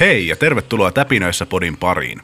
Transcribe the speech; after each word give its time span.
Hei 0.00 0.28
ja 0.28 0.36
tervetuloa 0.36 0.92
Täpinöissä 0.92 1.46
podin 1.46 1.76
pariin. 1.76 2.22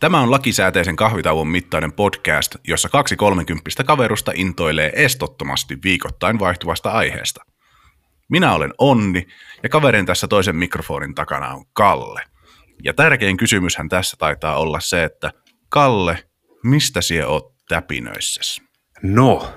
Tämä 0.00 0.20
on 0.20 0.30
lakisääteisen 0.30 0.96
kahvitauon 0.96 1.48
mittainen 1.48 1.92
podcast, 1.92 2.56
jossa 2.68 2.88
kaksi 2.88 3.16
kolmekymppistä 3.16 3.84
kaverusta 3.84 4.32
intoilee 4.34 4.92
estottomasti 4.94 5.78
viikoittain 5.84 6.38
vaihtuvasta 6.38 6.90
aiheesta. 6.90 7.55
Minä 8.28 8.54
olen 8.54 8.74
Onni 8.78 9.26
ja 9.62 9.68
kaverin 9.68 10.06
tässä 10.06 10.28
toisen 10.28 10.56
mikrofonin 10.56 11.14
takana 11.14 11.48
on 11.48 11.64
Kalle. 11.72 12.22
Ja 12.84 12.94
tärkein 12.94 13.36
kysymyshän 13.36 13.88
tässä 13.88 14.16
taitaa 14.18 14.58
olla 14.58 14.80
se, 14.80 15.04
että 15.04 15.32
Kalle, 15.68 16.18
mistä 16.64 17.00
sie 17.00 17.26
oot 17.26 17.54
täpinöissäs? 17.68 18.62
No, 19.02 19.52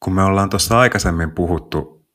kun 0.00 0.14
me 0.14 0.22
ollaan 0.22 0.50
tuossa 0.50 0.78
aikaisemmin 0.78 1.30
puhuttu 1.30 2.06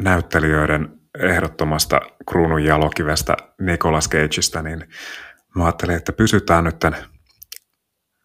näyttelijöiden 0.00 1.00
ehdottomasta 1.18 2.00
kruunun 2.28 2.64
jalokivestä 2.64 3.36
Nicolas 3.60 4.08
Cageista, 4.08 4.62
niin 4.62 4.88
mä 5.56 5.64
ajattelin, 5.64 5.96
että 5.96 6.12
pysytään 6.12 6.64
nyt 6.64 6.76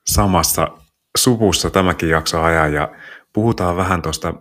samassa 0.06 0.68
suvussa 1.18 1.70
tämäkin 1.70 2.10
jakso 2.10 2.42
ajan 2.42 2.74
ja 2.74 2.92
puhutaan 3.34 3.78
vähän 3.78 4.02
tuosta 4.02 4.34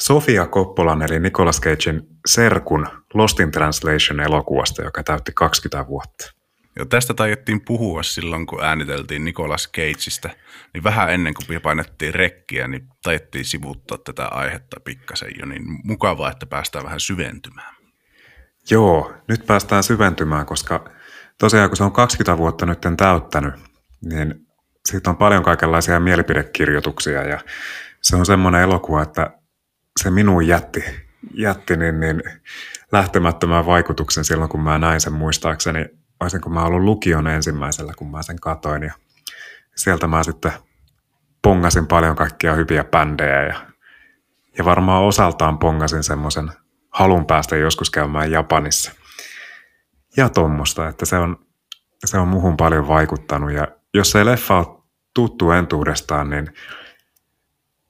Sofia 0.00 0.46
Coppolan 0.46 1.02
eli 1.02 1.20
Nicolas 1.20 1.60
Cagein 1.60 2.02
serkun 2.26 2.86
Lost 3.14 3.40
in 3.40 3.50
Translation 3.50 4.20
elokuvasta, 4.20 4.82
joka 4.82 5.02
täytti 5.02 5.32
20 5.34 5.88
vuotta. 5.88 6.32
Jo 6.78 6.84
tästä 6.84 7.14
taidettiin 7.14 7.64
puhua 7.64 8.02
silloin, 8.02 8.46
kun 8.46 8.64
ääniteltiin 8.64 9.24
Nicolas 9.24 9.70
Cageista, 9.76 10.30
niin 10.74 10.84
vähän 10.84 11.10
ennen 11.12 11.34
kuin 11.34 11.60
painettiin 11.60 12.14
rekkiä, 12.14 12.68
niin 12.68 12.88
taidettiin 13.02 13.44
sivuttaa 13.44 13.98
tätä 13.98 14.26
aihetta 14.26 14.80
pikkasen 14.80 15.30
jo, 15.38 15.46
niin 15.46 15.62
mukavaa, 15.84 16.30
että 16.30 16.46
päästään 16.46 16.84
vähän 16.84 17.00
syventymään. 17.00 17.74
Joo, 18.70 19.14
nyt 19.28 19.46
päästään 19.46 19.82
syventymään, 19.82 20.46
koska 20.46 20.84
tosiaan 21.38 21.70
kun 21.70 21.76
se 21.76 21.84
on 21.84 21.92
20 21.92 22.38
vuotta 22.38 22.66
nyt 22.66 22.78
täyttänyt, 22.96 23.54
niin 24.04 24.46
siitä 24.88 25.10
on 25.10 25.16
paljon 25.16 25.42
kaikenlaisia 25.42 26.00
mielipidekirjoituksia 26.00 27.22
ja 27.22 27.38
se 28.02 28.16
on 28.16 28.26
semmoinen 28.26 28.60
elokuva, 28.60 29.02
että 29.02 29.39
se 30.02 30.10
minuun 30.10 30.46
jätti, 30.46 30.84
jätti 31.34 31.76
niin, 31.76 32.00
niin 32.00 32.22
lähtemättömän 32.92 33.66
vaikutuksen 33.66 34.24
silloin, 34.24 34.50
kun 34.50 34.60
mä 34.60 34.78
näin 34.78 35.00
sen 35.00 35.12
muistaakseni. 35.12 35.86
Olisin, 36.20 36.40
kun 36.40 36.54
mä 36.54 36.64
ollut 36.64 36.82
lukion 36.82 37.26
ensimmäisellä, 37.26 37.92
kun 37.96 38.10
mä 38.10 38.22
sen 38.22 38.40
katoin 38.40 38.82
ja 38.82 38.94
sieltä 39.76 40.06
mä 40.06 40.22
sitten 40.22 40.52
pongasin 41.42 41.86
paljon 41.86 42.16
kaikkia 42.16 42.54
hyviä 42.54 42.84
bändejä 42.84 43.42
ja, 43.42 43.66
ja 44.58 44.64
varmaan 44.64 45.02
osaltaan 45.02 45.58
pongasin 45.58 46.02
semmoisen 46.02 46.50
halun 46.90 47.26
päästä 47.26 47.56
joskus 47.56 47.90
käymään 47.90 48.30
Japanissa. 48.30 48.92
Ja 50.16 50.28
tuommoista, 50.28 50.88
että 50.88 51.06
se 51.06 51.16
on, 51.16 51.46
se 52.04 52.18
on 52.18 52.28
muhun 52.28 52.56
paljon 52.56 52.88
vaikuttanut. 52.88 53.52
Ja 53.52 53.68
jos 53.94 54.16
ei 54.16 54.24
leffa 54.24 54.58
ole 54.58 54.82
tuttu 55.14 55.50
entuudestaan, 55.50 56.30
niin 56.30 56.54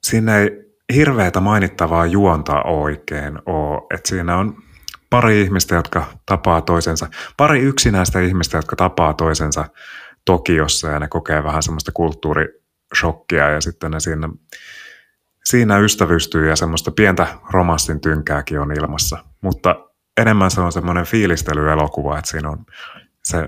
siinä 0.03 0.37
ei 0.37 0.60
hirveätä 0.93 1.39
mainittavaa 1.39 2.05
juonta 2.05 2.63
oikein 2.63 3.39
ole. 3.45 3.81
Että 3.93 4.09
siinä 4.09 4.37
on 4.37 4.57
pari 5.09 5.41
ihmistä, 5.41 5.75
jotka 5.75 6.05
tapaa 6.25 6.61
toisensa, 6.61 7.07
pari 7.37 7.59
yksinäistä 7.59 8.19
ihmistä, 8.19 8.57
jotka 8.57 8.75
tapaa 8.75 9.13
toisensa 9.13 9.65
Tokiossa 10.25 10.87
ja 10.87 10.99
ne 10.99 11.07
kokee 11.07 11.43
vähän 11.43 11.63
semmoista 11.63 11.91
kulttuurishokkia 11.91 13.49
ja 13.49 13.61
sitten 13.61 13.91
ne 13.91 13.99
siinä 13.99 14.29
siinä 15.45 15.77
ystävystyy 15.77 16.49
ja 16.49 16.55
semmoista 16.55 16.91
pientä 16.91 17.27
romanssin 17.51 18.01
tynkääkin 18.01 18.59
on 18.59 18.71
ilmassa. 18.71 19.17
Mutta 19.41 19.75
enemmän 20.17 20.51
se 20.51 20.61
on 20.61 20.71
semmoinen 20.71 21.05
fiilistelyelokuva, 21.05 22.17
että 22.17 22.31
siinä 22.31 22.49
on 22.49 22.65
se 23.23 23.47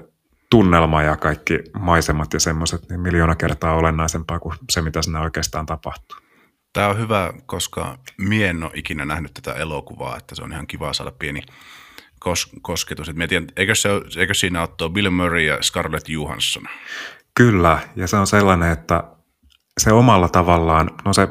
tunnelma 0.49 1.03
ja 1.03 1.17
kaikki 1.17 1.59
maisemat 1.79 2.33
ja 2.33 2.39
semmoiset 2.39 2.89
niin 2.89 2.99
miljoona 2.99 3.35
kertaa 3.35 3.75
olennaisempaa 3.75 4.39
kuin 4.39 4.55
se, 4.69 4.81
mitä 4.81 5.01
siinä 5.01 5.21
oikeastaan 5.21 5.65
tapahtuu. 5.65 6.17
Tämä 6.73 6.87
on 6.87 6.99
hyvä, 6.99 7.33
koska 7.45 7.97
mie 8.17 8.49
en 8.49 8.63
ole 8.63 8.71
ikinä 8.75 9.05
nähnyt 9.05 9.33
tätä 9.33 9.53
elokuvaa, 9.53 10.17
että 10.17 10.35
se 10.35 10.43
on 10.43 10.51
ihan 10.51 10.67
kiva 10.67 10.93
saada 10.93 11.11
pieni 11.11 11.41
kos- 12.25 12.59
kosketus. 12.61 13.09
Et 13.09 13.15
mietin, 13.15 13.47
eikö, 13.57 13.75
se, 13.75 13.89
eikö 14.17 14.33
siinä 14.33 14.61
ole 14.61 14.89
Bill 14.89 15.09
Murray 15.09 15.41
ja 15.41 15.57
Scarlett 15.61 16.09
Johansson? 16.09 16.63
Kyllä, 17.35 17.79
ja 17.95 18.07
se 18.07 18.17
on 18.17 18.27
sellainen, 18.27 18.71
että 18.71 19.03
se 19.77 19.91
omalla 19.91 20.29
tavallaan, 20.29 20.89
no 21.05 21.13
se 21.13 21.27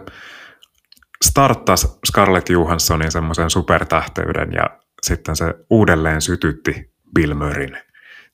starttasi 1.25 1.88
Scarlett 2.06 2.48
Johanssonin 2.48 3.12
semmoisen 3.12 3.50
supertähteyden 3.50 4.53
ja 4.53 4.80
sitten 5.03 5.36
se 5.36 5.54
uudelleen 5.70 6.22
sytytti 6.22 6.92
Bill 7.14 7.34
Murrayn 7.34 7.78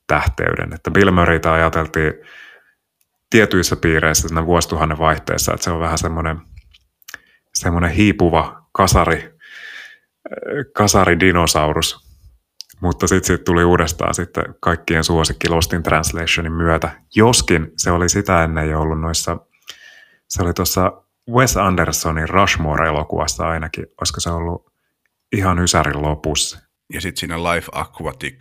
tähteyden. 0.07 0.73
Että 0.73 0.91
Bill 0.91 1.11
Murrayta 1.11 1.53
ajateltiin 1.53 2.13
tietyissä 3.29 3.75
piireissä 3.75 4.27
siinä 4.27 4.45
vuosituhannen 4.45 4.97
vaihteessa, 4.97 5.53
että 5.53 5.63
se 5.63 5.71
on 5.71 5.79
vähän 5.79 5.97
semmoinen, 5.97 6.41
semmoinen 7.53 7.91
hiipuva 7.91 8.65
kasari, 8.71 9.33
kasaridinosaurus. 10.73 12.09
Mutta 12.81 13.07
sitten 13.07 13.37
sit 13.37 13.43
tuli 13.43 13.63
uudestaan 13.63 14.13
sitten 14.13 14.45
kaikkien 14.59 15.03
suosikki 15.03 15.49
Lost 15.49 15.73
in 15.73 15.83
Translationin 15.83 16.53
myötä. 16.53 17.01
Joskin 17.15 17.71
se 17.77 17.91
oli 17.91 18.09
sitä 18.09 18.43
ennen 18.43 18.69
jo 18.69 18.81
ollut 18.81 19.01
noissa, 19.01 19.37
se 20.29 20.43
oli 20.43 20.53
tuossa 20.53 20.91
Wes 21.31 21.57
Andersonin 21.57 22.29
Rushmore-elokuvasta 22.29 23.47
ainakin, 23.47 23.85
olisiko 24.01 24.19
se 24.19 24.29
ollut 24.29 24.73
ihan 25.31 25.59
Ysärin 25.59 26.01
lopussa. 26.01 26.59
Ja 26.93 27.01
sitten 27.01 27.19
siinä 27.19 27.43
Life 27.43 27.67
Aquatic 27.71 28.35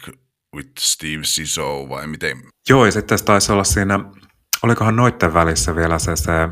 with 0.57 0.71
Steve 0.79 1.25
Siso 1.25 1.89
vai 1.89 2.07
miten? 2.07 2.43
Joo, 2.69 2.85
ja 2.85 2.93
sitten 2.93 3.25
taisi 3.25 3.53
olla 3.53 3.65
siinä, 3.65 4.01
olikohan 4.63 4.97
noitten 4.97 5.35
välissä 5.35 5.77
vielä 5.77 5.99
se, 5.99 6.17
se 6.17 6.49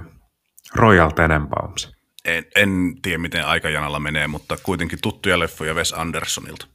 Royal 0.74 1.10
Tenenbaums. 1.10 1.95
En, 2.26 2.44
en 2.56 2.94
tiedä, 3.02 3.18
miten 3.18 3.46
aikajanalla 3.46 4.00
menee, 4.00 4.26
mutta 4.26 4.56
kuitenkin 4.62 4.98
tuttuja 5.02 5.38
leffoja 5.38 5.74
Wes 5.74 5.92
Andersonilta. 5.92 6.66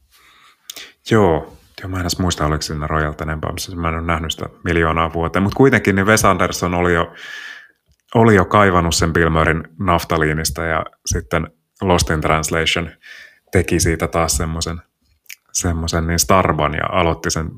Joo, 1.12 1.58
Joo, 1.82 1.90
mä 1.90 1.98
en 1.98 2.02
edes 2.02 2.20
muista, 2.20 2.46
oliko 2.46 2.62
siinä 2.62 2.88
Royal 2.88 3.14
Tenenbaums. 3.14 3.76
Mä 3.76 3.90
en 3.90 3.96
ole 3.96 4.02
nähnyt 4.02 4.32
sitä 4.32 4.46
miljoonaa 4.64 5.14
vuoteen, 5.14 5.44
mutta 5.44 5.58
kuitenkin 5.58 5.96
niin 5.96 6.06
Wes 6.06 6.26
Anderson 6.26 6.74
oli 6.74 6.94
jo 6.94 7.14
oli 8.16 8.36
jo 8.36 8.46
kaivannut 8.46 8.96
sen 8.96 9.14
Bill 9.14 9.30
Murrayn 9.30 9.64
naftaliinista 9.80 10.64
ja 10.64 10.86
sitten 11.06 11.48
Lost 11.82 12.10
in 12.10 12.22
Translation 12.22 12.92
teki 13.52 13.80
siitä 13.80 14.08
taas 14.08 14.38
semmoisen 14.38 14.82
semmoisen 15.52 16.08
niin 16.08 16.20
Starban 16.20 16.74
ja 16.74 16.86
aloitti 16.92 17.32
sen 17.32 17.50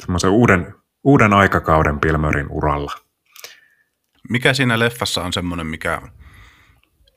semmoisen 0.00 0.30
uuden, 0.30 0.74
uuden 1.04 1.32
aikakauden 1.32 2.00
Bill 2.00 2.18
Murrayn 2.18 2.50
uralla. 2.50 2.92
Mikä 4.28 4.54
siinä 4.54 4.78
leffassa 4.78 5.22
on 5.22 5.32
semmoinen, 5.32 5.66
mikä, 5.66 6.02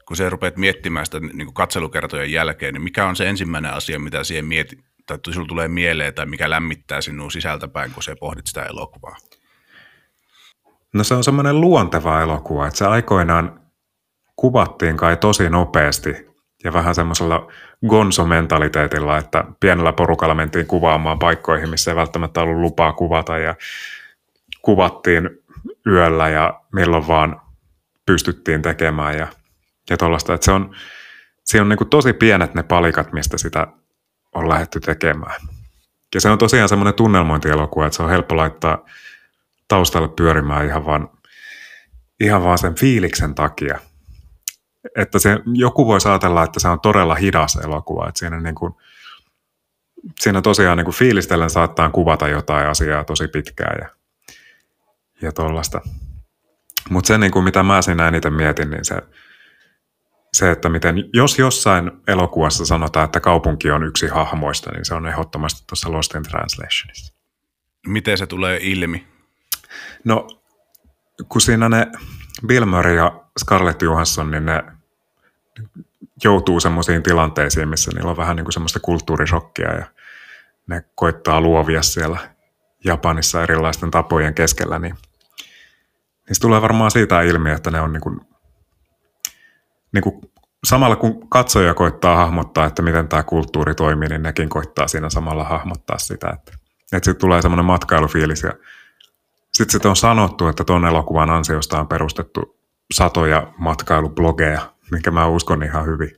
kun 0.05 0.17
sä 0.17 0.29
rupeat 0.29 0.57
miettimään 0.57 1.05
sitä 1.05 1.19
niin 1.19 1.53
katselukertojen 1.53 2.31
jälkeen, 2.31 2.73
niin 2.73 2.83
mikä 2.83 3.05
on 3.05 3.15
se 3.15 3.29
ensimmäinen 3.29 3.73
asia, 3.73 3.99
mitä 3.99 4.23
siihen 4.23 4.45
mieti, 4.45 4.77
tai 5.05 5.17
sinulla 5.29 5.47
tulee 5.47 5.67
mieleen, 5.67 6.13
tai 6.13 6.25
mikä 6.25 6.49
lämmittää 6.49 7.01
sinua 7.01 7.29
sisältäpäin, 7.29 7.91
kun 7.91 8.03
sä 8.03 8.15
pohdit 8.19 8.47
sitä 8.47 8.65
elokuvaa? 8.65 9.17
No 10.93 11.03
se 11.03 11.13
on 11.13 11.23
semmoinen 11.23 11.61
luonteva 11.61 12.21
elokuva, 12.21 12.67
että 12.67 12.77
se 12.77 12.85
aikoinaan 12.85 13.61
kuvattiin 14.35 14.97
kai 14.97 15.17
tosi 15.17 15.49
nopeasti 15.49 16.33
ja 16.63 16.73
vähän 16.73 16.95
semmoisella 16.95 17.51
gonzo-mentaliteetilla, 17.87 19.17
että 19.17 19.43
pienellä 19.59 19.93
porukalla 19.93 20.35
mentiin 20.35 20.65
kuvaamaan 20.65 21.19
paikkoihin, 21.19 21.69
missä 21.69 21.91
ei 21.91 21.95
välttämättä 21.95 22.41
ollut 22.41 22.61
lupaa 22.61 22.93
kuvata 22.93 23.37
ja 23.37 23.55
kuvattiin 24.61 25.29
yöllä 25.87 26.29
ja 26.29 26.61
milloin 26.73 27.07
vaan 27.07 27.41
pystyttiin 28.05 28.61
tekemään 28.61 29.17
ja, 29.17 29.27
ja 29.89 29.97
tuollaista. 29.97 30.33
Että 30.33 30.45
se 30.45 30.51
on, 30.51 30.75
siinä 31.43 31.61
on 31.61 31.69
niin 31.69 31.89
tosi 31.89 32.13
pienet 32.13 32.53
ne 32.53 32.63
palikat, 32.63 33.13
mistä 33.13 33.37
sitä 33.37 33.67
on 34.35 34.49
lähdetty 34.49 34.79
tekemään. 34.79 35.41
Ja 36.15 36.21
se 36.21 36.29
on 36.29 36.37
tosiaan 36.37 36.69
semmoinen 36.69 36.93
tunnelmointielokuva, 36.93 37.85
että 37.85 37.97
se 37.97 38.03
on 38.03 38.09
helppo 38.09 38.37
laittaa– 38.37 38.77
taustalle 39.67 40.07
pyörimään 40.07 40.65
ihan 40.65 40.85
vaan, 40.85 41.09
ihan 42.19 42.43
vaan 42.43 42.57
sen 42.57 42.75
fiiliksen 42.75 43.35
takia. 43.35 43.79
Että 44.97 45.19
se, 45.19 45.39
joku 45.53 45.87
voi 45.87 45.99
ajatella, 46.05 46.43
että 46.43 46.59
se 46.59 46.67
on 46.67 46.79
todella 46.79 47.15
hidas 47.15 47.55
elokuva, 47.55 48.07
että 48.07 48.19
siinä, 48.19 48.39
niin 48.39 48.55
kuin, 48.55 48.73
siinä 50.19 50.41
tosiaan 50.41 50.77
niin 50.77 50.85
kuin 50.85 50.95
fiilistellen 50.95 51.49
saattaa 51.49 51.89
kuvata 51.89 52.27
jotain 52.27 52.67
asiaa 52.67 53.03
tosi 53.03 53.27
pitkään 53.27 53.77
ja, 53.81 53.89
ja 55.21 55.31
tuollaista. 55.31 55.81
Mutta 56.89 57.07
se, 57.07 57.17
niin 57.17 57.31
kuin 57.31 57.45
mitä 57.45 57.63
mä 57.63 57.81
siinä 57.81 58.07
eniten 58.07 58.33
mietin, 58.33 58.69
niin 58.69 58.85
se, 58.85 58.95
se, 60.33 60.51
että 60.51 60.69
miten, 60.69 60.95
jos 61.13 61.39
jossain 61.39 61.91
elokuvassa 62.07 62.65
sanotaan, 62.65 63.05
että 63.05 63.19
kaupunki 63.19 63.71
on 63.71 63.83
yksi 63.83 64.07
hahmoista, 64.07 64.71
niin 64.71 64.85
se 64.85 64.93
on 64.93 65.07
ehdottomasti 65.07 65.63
tuossa 65.67 65.91
Lost 65.91 66.15
in 66.15 66.23
Translationissa. 66.23 67.13
Miten 67.87 68.17
se 68.17 68.27
tulee 68.27 68.59
ilmi? 68.61 69.07
No, 70.03 70.27
kun 71.29 71.41
siinä 71.41 71.69
ne 71.69 71.87
Bill 72.47 72.65
Murray 72.65 72.95
ja 72.95 73.23
Scarlett 73.39 73.81
Johansson, 73.81 74.31
niin 74.31 74.45
ne 74.45 74.63
joutuu 76.23 76.59
semmoisiin 76.59 77.03
tilanteisiin, 77.03 77.69
missä 77.69 77.91
niillä 77.91 78.11
on 78.11 78.17
vähän 78.17 78.35
niin 78.35 78.45
kuin 78.45 78.53
semmoista 78.53 78.79
kulttuurishokkia 78.79 79.73
ja 79.73 79.85
ne 80.67 80.83
koittaa 80.95 81.41
luovia 81.41 81.81
siellä 81.81 82.17
Japanissa 82.83 83.43
erilaisten 83.43 83.91
tapojen 83.91 84.33
keskellä, 84.33 84.79
niin 84.79 84.95
niistä 86.29 86.41
tulee 86.41 86.61
varmaan 86.61 86.91
siitä 86.91 87.21
ilmi, 87.21 87.51
että 87.51 87.71
ne 87.71 87.81
on 87.81 87.93
niin 87.93 88.01
kuin, 88.01 88.21
niin 89.93 90.03
kuin 90.03 90.21
samalla 90.63 90.95
kun 90.95 91.29
katsoja 91.29 91.73
koittaa 91.73 92.15
hahmottaa, 92.15 92.65
että 92.65 92.81
miten 92.81 93.07
tämä 93.07 93.23
kulttuuri 93.23 93.75
toimii, 93.75 94.09
niin 94.09 94.23
nekin 94.23 94.49
koittaa 94.49 94.87
siinä 94.87 95.09
samalla 95.09 95.43
hahmottaa 95.43 95.97
sitä, 95.97 96.29
että, 96.29 96.51
että 96.83 97.05
sitten 97.05 97.21
tulee 97.21 97.41
semmoinen 97.41 97.65
matkailufiilis 97.65 98.43
ja 98.43 98.53
sitten 99.53 99.71
sit 99.71 99.85
on 99.85 99.95
sanottu, 99.95 100.47
että 100.47 100.63
tuon 100.63 100.85
elokuvan 100.85 101.29
ansiosta 101.29 101.79
on 101.79 101.87
perustettu 101.87 102.59
satoja 102.93 103.53
matkailublogeja, 103.57 104.73
mikä 104.91 105.11
mä 105.11 105.27
uskon 105.27 105.63
ihan 105.63 105.85
hyvin. 105.85 106.17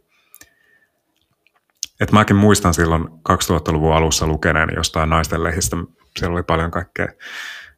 Et 2.00 2.12
mäkin 2.12 2.36
muistan 2.36 2.74
silloin 2.74 3.04
2000-luvun 3.04 3.96
alussa 3.96 4.28
lukeneen 4.28 4.70
jostain 4.76 5.10
naisten 5.10 5.44
lehdistä, 5.44 5.78
siellä 6.20 6.34
oli 6.34 6.44
paljon 6.44 6.72
kaikkea, 6.72 7.08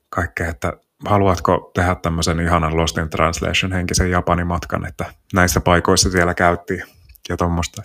kaikkea 0.09 0.49
että 0.49 0.73
haluatko 1.05 1.71
tehdä 1.73 1.95
tämmöisen 1.95 2.39
ihanan 2.39 2.77
Lost 2.77 2.97
in 2.97 3.09
Translation 3.09 3.71
henkisen 3.71 4.11
Japanin 4.11 4.47
matkan, 4.47 4.87
että 4.87 5.05
näissä 5.33 5.61
paikoissa 5.61 6.11
siellä 6.11 6.33
käyttiin 6.33 6.83
ja 7.29 7.37
tuommoista. 7.37 7.81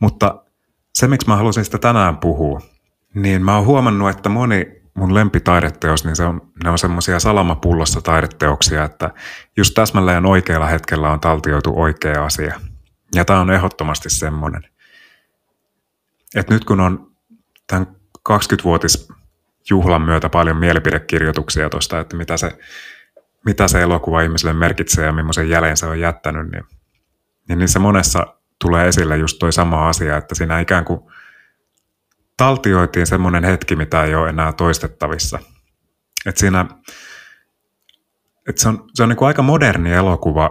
Mutta 0.00 0.42
se, 0.94 1.08
miksi 1.08 1.28
mä 1.28 1.36
halusin 1.36 1.64
sitä 1.64 1.78
tänään 1.78 2.16
puhua, 2.16 2.60
niin 3.14 3.42
mä 3.42 3.56
oon 3.56 3.66
huomannut, 3.66 4.10
että 4.10 4.28
moni 4.28 4.82
mun 4.94 5.14
lempitaideteos, 5.14 6.04
niin 6.04 6.16
se 6.16 6.24
on, 6.24 6.52
ne 6.64 6.70
on 6.70 6.78
semmoisia 6.78 7.20
salamapullossa 7.20 8.00
taideteoksia, 8.00 8.84
että 8.84 9.10
just 9.56 9.74
täsmälleen 9.74 10.26
oikealla 10.26 10.66
hetkellä 10.66 11.10
on 11.10 11.20
taltioitu 11.20 11.72
oikea 11.80 12.24
asia. 12.24 12.60
Ja 13.14 13.24
tämä 13.24 13.40
on 13.40 13.50
ehdottomasti 13.50 14.10
semmoinen. 14.10 14.62
Että 16.34 16.54
nyt 16.54 16.64
kun 16.64 16.80
on 16.80 17.12
tämän 17.66 17.86
20-vuotis 18.28 19.08
juhlan 19.70 20.02
myötä 20.02 20.28
paljon 20.28 20.56
mielipidekirjoituksia 20.56 21.70
tuosta, 21.70 22.00
että 22.00 22.16
mitä 22.16 22.36
se, 22.36 22.58
mitä 23.44 23.68
se 23.68 23.82
elokuva 23.82 24.20
ihmiselle 24.20 24.52
merkitsee 24.52 25.06
ja 25.06 25.12
millaisen 25.12 25.48
jäljen 25.48 25.76
se 25.76 25.86
on 25.86 26.00
jättänyt, 26.00 26.50
niin, 26.50 26.64
niin 27.48 27.58
niissä 27.58 27.78
monessa 27.78 28.36
tulee 28.60 28.88
esille 28.88 29.16
just 29.16 29.38
toi 29.38 29.52
sama 29.52 29.88
asia, 29.88 30.16
että 30.16 30.34
siinä 30.34 30.60
ikään 30.60 30.84
kuin 30.84 31.00
taltioitiin 32.36 33.06
semmoinen 33.06 33.44
hetki, 33.44 33.76
mitä 33.76 34.04
ei 34.04 34.14
ole 34.14 34.28
enää 34.28 34.52
toistettavissa. 34.52 35.38
Että 36.26 36.40
siinä, 36.40 36.66
että 38.48 38.62
se 38.62 38.68
on, 38.68 38.84
se 38.94 39.02
on 39.02 39.08
niin 39.08 39.16
kuin 39.16 39.26
aika 39.26 39.42
moderni 39.42 39.92
elokuva, 39.92 40.50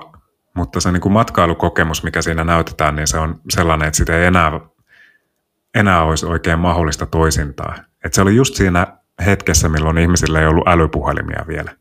mutta 0.56 0.80
se 0.80 0.92
niin 0.92 1.02
kuin 1.02 1.14
matkailukokemus, 1.14 2.04
mikä 2.04 2.22
siinä 2.22 2.44
näytetään, 2.44 2.96
niin 2.96 3.08
se 3.08 3.18
on 3.18 3.42
sellainen, 3.50 3.88
että 3.88 3.98
sitä 3.98 4.18
ei 4.18 4.26
enää, 4.26 4.52
enää 5.76 6.04
olisi 6.04 6.26
oikein 6.26 6.60
mahdollista 6.60 7.06
toisintaa. 7.06 7.76
Että 8.06 8.16
se 8.16 8.22
oli 8.22 8.36
just 8.36 8.56
siinä 8.56 8.98
hetkessä, 9.26 9.70
milloin 9.70 9.98
ihmisillä 9.98 10.40
ei 10.40 10.48
ollut 10.48 10.68
älypuhelimia 10.68 11.46
vielä. 11.48 11.72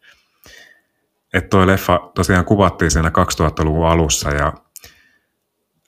Että 1.34 1.48
toi 1.48 1.66
leffa 1.66 2.10
tosiaan 2.14 2.44
kuvattiin 2.44 2.90
siinä 2.90 3.08
2000-luvun 3.08 3.88
alussa 3.88 4.30
ja 4.30 4.52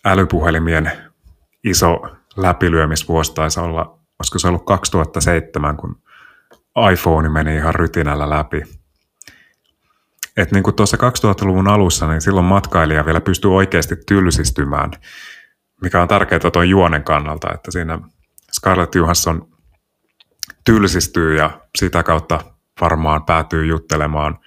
älypuhelimien 0.05 0.93
iso 1.65 2.01
läpilyömisvuosi 2.37 3.35
taisi 3.35 3.61
olla, 3.61 3.99
olisiko 4.19 4.39
se 4.39 4.49
ollut 4.49 4.67
2007, 4.67 5.77
kun 5.77 6.03
iPhone 6.93 7.29
meni 7.29 7.57
ihan 7.57 7.75
rytinällä 7.75 8.31
läpi. 8.31 8.63
Että 10.37 10.55
niin 10.55 10.63
kuin 10.63 10.77
tuossa 10.77 10.97
2000-luvun 10.97 11.69
alussa, 11.69 12.09
niin 12.09 12.21
silloin 12.21 12.47
matkailija 12.47 13.07
vielä 13.07 13.21
pystyy 13.21 13.55
oikeasti 13.55 13.97
tylsistymään, 13.97 14.91
mikä 15.83 16.03
on 16.03 16.09
tärkeää 16.09 16.51
tuon 16.53 16.69
juonen 16.69 17.05
kannalta, 17.05 17.55
että 17.55 17.71
siinä 17.71 17.99
Scarlett 18.53 18.95
Johansson 18.95 19.56
tylsistyy 20.67 21.37
ja 21.37 21.61
sitä 21.79 22.03
kautta 22.03 22.41
varmaan 22.81 23.25
päätyy 23.25 23.67
juttelemaan 23.67 24.39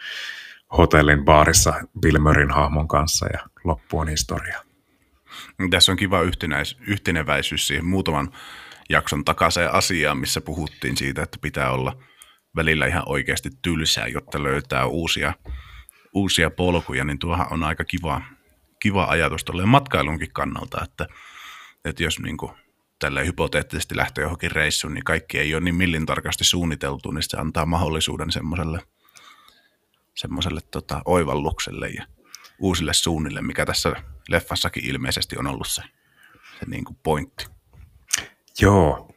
hotellin 0.77 1.25
baarissa 1.25 1.73
Murrayn 2.19 2.51
hahmon 2.51 2.87
kanssa 2.87 3.27
ja 3.33 3.39
loppu 3.63 3.99
on 3.99 4.07
historia. 4.07 4.61
Tässä 5.69 5.91
on 5.91 5.97
kiva 5.97 6.21
yhtenäis, 6.21 6.77
yhteneväisyys 6.87 7.67
siihen 7.67 7.85
muutaman 7.85 8.31
jakson 8.89 9.25
takaisin 9.25 9.71
asiaan, 9.71 10.17
missä 10.17 10.41
puhuttiin 10.41 10.97
siitä, 10.97 11.23
että 11.23 11.37
pitää 11.41 11.71
olla 11.71 12.03
välillä 12.55 12.85
ihan 12.85 13.03
oikeasti 13.05 13.49
tylsää, 13.61 14.07
jotta 14.07 14.43
löytää 14.43 14.85
uusia, 14.85 15.33
uusia 16.13 16.49
polkuja, 16.49 17.03
niin 17.03 17.19
tuohan 17.19 17.47
on 17.51 17.63
aika 17.63 17.83
kiva, 17.83 18.21
kiva 18.79 19.05
ajatus 19.05 19.45
matkailunkin 19.65 20.33
kannalta, 20.33 20.83
että, 20.83 21.07
että 21.85 22.03
jos 22.03 22.19
niin 22.19 22.37
kuin 22.37 22.51
tälleen 22.99 23.25
hypoteettisesti 23.25 23.97
lähtee 23.97 24.21
johonkin 24.21 24.51
reissuun, 24.51 24.93
niin 24.93 25.03
kaikki 25.03 25.39
ei 25.39 25.55
ole 25.55 25.63
niin 25.63 25.75
millin 25.75 26.05
tarkasti 26.05 26.43
suunniteltu, 26.43 27.11
niin 27.11 27.23
se 27.23 27.37
antaa 27.37 27.65
mahdollisuuden 27.65 28.31
semmoiselle, 28.31 28.81
semmoiselle 30.15 30.61
tota, 30.71 31.01
oivallukselle 31.05 31.89
ja 31.89 32.05
uusille 32.59 32.93
suunnille, 32.93 33.41
mikä 33.41 33.65
tässä 33.65 33.93
leffassakin 34.29 34.85
ilmeisesti 34.85 35.37
on 35.39 35.47
ollut 35.47 35.67
se, 35.67 35.81
se 36.59 36.65
niin 36.67 36.85
kuin 36.85 36.97
pointti. 37.03 37.47
Joo, 38.61 39.09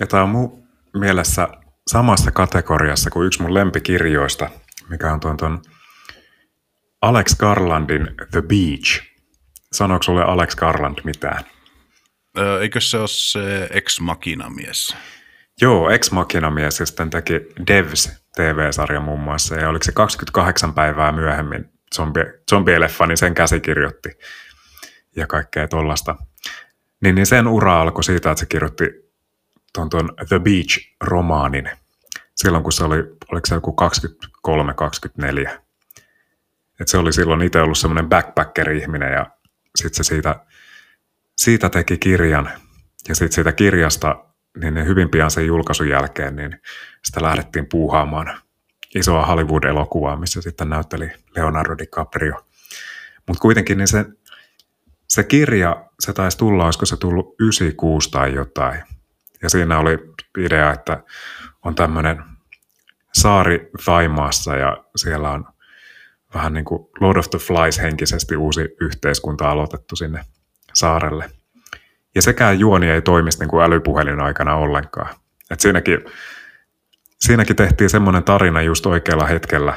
ja 0.00 0.06
tämä 0.06 0.22
on 0.22 0.28
mun 0.28 0.68
mielessä 0.94 1.48
samassa 1.86 2.30
kategoriassa 2.30 3.10
kuin 3.10 3.26
yksi 3.26 3.42
mun 3.42 3.54
lempikirjoista, 3.54 4.50
mikä 4.88 5.12
on 5.12 5.20
tuon, 5.20 5.36
tuon 5.36 5.62
Alex 7.02 7.36
Garlandin 7.36 8.08
The 8.30 8.42
Beach. 8.42 9.02
Sanoiko 9.72 10.02
sulle 10.02 10.24
Alex 10.24 10.56
Garland 10.56 10.98
mitään? 11.04 11.44
Eikö 12.60 12.80
se 12.80 12.98
ole 12.98 13.08
se 13.08 13.68
Ex 13.70 14.00
Machina 14.00 14.50
mies? 14.50 14.96
Joo, 15.60 15.90
Ex 15.90 16.10
Machina 16.10 16.50
mies 16.50 16.80
ja 16.80 16.86
sitten 16.86 17.10
teki 17.10 17.32
Devs 17.66 18.12
TV-sarja 18.36 19.00
muun 19.00 19.20
muassa. 19.20 19.54
Ja 19.54 19.68
oliko 19.68 19.84
se 19.84 19.92
28 19.92 20.74
päivää 20.74 21.12
myöhemmin 21.12 21.72
zombi, 21.94 22.20
zombieleffa, 22.50 23.06
niin 23.06 23.18
sen 23.18 23.34
käsikirjoitti 23.34 24.08
ja 25.16 25.26
kaikkea 25.26 25.68
tuollaista. 25.68 26.16
Niin, 27.00 27.14
niin 27.14 27.26
sen 27.26 27.46
ura 27.46 27.80
alkoi 27.80 28.04
siitä, 28.04 28.30
että 28.30 28.40
se 28.40 28.46
kirjoitti 28.46 28.84
tuon, 29.74 29.90
tuon 29.90 30.10
The 30.28 30.38
Beach-romaanin 30.38 31.70
silloin, 32.42 32.62
kun 32.62 32.72
se 32.72 32.84
oli, 32.84 32.96
oliko 33.32 33.46
se 33.46 33.54
joku 33.54 33.76
23-24. 35.48 35.60
Et 36.80 36.88
se 36.88 36.98
oli 36.98 37.12
silloin 37.12 37.42
itse 37.42 37.60
ollut 37.60 37.78
semmoinen 37.78 38.08
backpacker-ihminen 38.08 39.12
ja 39.12 39.26
sitten 39.76 40.04
se 40.04 40.08
siitä 40.08 40.46
siitä 41.38 41.70
teki 41.70 41.98
kirjan. 41.98 42.50
Ja 43.08 43.14
sitten 43.14 43.32
siitä 43.32 43.52
kirjasta, 43.52 44.24
niin 44.60 44.86
hyvin 44.86 45.10
pian 45.10 45.30
sen 45.30 45.46
julkaisun 45.46 45.88
jälkeen, 45.88 46.36
niin 46.36 46.60
sitä 47.04 47.22
lähdettiin 47.22 47.66
puuhaamaan 47.68 48.40
isoa 48.94 49.26
Hollywood-elokuvaa, 49.26 50.16
missä 50.16 50.42
sitten 50.42 50.68
näytteli 50.68 51.10
Leonardo 51.36 51.78
DiCaprio. 51.78 52.46
Mutta 53.26 53.40
kuitenkin 53.40 53.78
niin 53.78 53.88
se, 53.88 54.04
se 55.08 55.24
kirja, 55.24 55.84
se 56.00 56.12
taisi 56.12 56.38
tulla, 56.38 56.64
olisiko 56.64 56.86
se 56.86 56.96
tullut 56.96 57.34
96 57.40 58.10
tai 58.10 58.34
jotain. 58.34 58.82
Ja 59.42 59.50
siinä 59.50 59.78
oli 59.78 59.98
idea, 60.38 60.72
että 60.72 61.02
on 61.64 61.74
tämmöinen 61.74 62.22
saari 63.14 63.70
Thaimaassa 63.84 64.56
ja 64.56 64.84
siellä 64.96 65.30
on 65.30 65.44
vähän 66.34 66.52
niin 66.52 66.64
kuin 66.64 66.88
Lord 67.00 67.16
of 67.16 67.30
the 67.30 67.38
Flies 67.38 67.78
henkisesti 67.78 68.36
uusi 68.36 68.60
yhteiskunta 68.80 69.50
aloitettu 69.50 69.96
sinne 69.96 70.24
saarelle. 70.78 71.30
Ja 72.14 72.22
sekään 72.22 72.58
juoni 72.58 72.90
ei 72.90 73.02
toimisi 73.02 73.38
niin 73.38 73.48
kuin 73.48 73.64
älypuhelin 73.64 74.20
aikana 74.20 74.54
ollenkaan. 74.54 75.14
Et 75.50 75.60
siinäkin, 75.60 76.04
siinäkin 77.20 77.56
tehtiin 77.56 77.90
semmoinen 77.90 78.24
tarina 78.24 78.62
just 78.62 78.86
oikealla 78.86 79.26
hetkellä, 79.26 79.74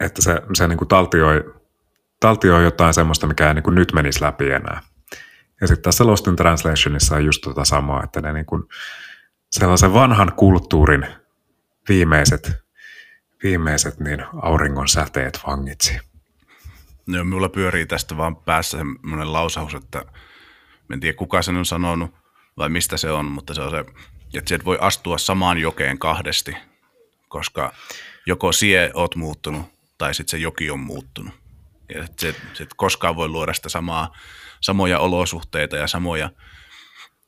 että 0.00 0.22
se, 0.22 0.42
se 0.54 0.68
niin 0.68 0.78
kuin 0.78 0.88
taltioi, 0.88 1.54
taltioi 2.20 2.64
jotain 2.64 2.94
semmoista, 2.94 3.26
mikä 3.26 3.48
ei 3.48 3.54
niin 3.54 3.62
kuin 3.62 3.74
nyt 3.74 3.92
menisi 3.92 4.22
läpi 4.22 4.50
enää. 4.50 4.80
Ja 5.60 5.66
sitten 5.66 5.82
tässä 5.82 6.06
Lost 6.06 6.26
in 6.26 6.36
Translationissa 6.36 7.16
on 7.16 7.24
just 7.24 7.42
tota 7.42 7.64
samaa, 7.64 8.04
että 8.04 8.20
ne 8.20 8.32
niin 8.32 8.46
kuin 8.46 8.62
sellaisen 9.50 9.94
vanhan 9.94 10.32
kulttuurin 10.36 11.06
viimeiset, 11.88 12.52
viimeiset 13.42 14.00
niin 14.00 14.24
auringon 14.42 14.88
säteet 14.88 15.40
vangitsi. 15.46 16.13
Joo, 17.06 17.24
minulla 17.24 17.48
pyörii 17.48 17.86
tästä 17.86 18.16
vaan 18.16 18.36
päässä 18.36 18.78
semmoinen 18.78 19.32
lausaus, 19.32 19.74
että 19.74 20.04
en 20.92 21.00
tiedä 21.00 21.16
kuka 21.16 21.42
sen 21.42 21.56
on 21.56 21.66
sanonut 21.66 22.14
vai 22.56 22.68
mistä 22.68 22.96
se 22.96 23.10
on, 23.10 23.24
mutta 23.24 23.54
se 23.54 23.60
on 23.60 23.70
se, 23.70 23.78
että 24.34 24.48
sieltä 24.48 24.64
voi 24.64 24.78
astua 24.80 25.18
samaan 25.18 25.58
jokeen 25.58 25.98
kahdesti, 25.98 26.56
koska 27.28 27.72
joko 28.26 28.52
sie 28.52 28.90
oot 28.94 29.16
muuttunut 29.16 29.66
tai 29.98 30.14
sitten 30.14 30.30
se 30.30 30.38
joki 30.38 30.70
on 30.70 30.80
muuttunut. 30.80 31.34
Ja 31.94 32.04
että 32.04 32.20
se, 32.20 32.34
se 32.54 32.62
et 32.62 32.74
koskaan 32.76 33.16
voi 33.16 33.28
luoda 33.28 33.52
sitä 33.52 33.68
samaa, 33.68 34.16
samoja 34.60 34.98
olosuhteita 34.98 35.76
ja 35.76 35.86
samoja, 35.86 36.30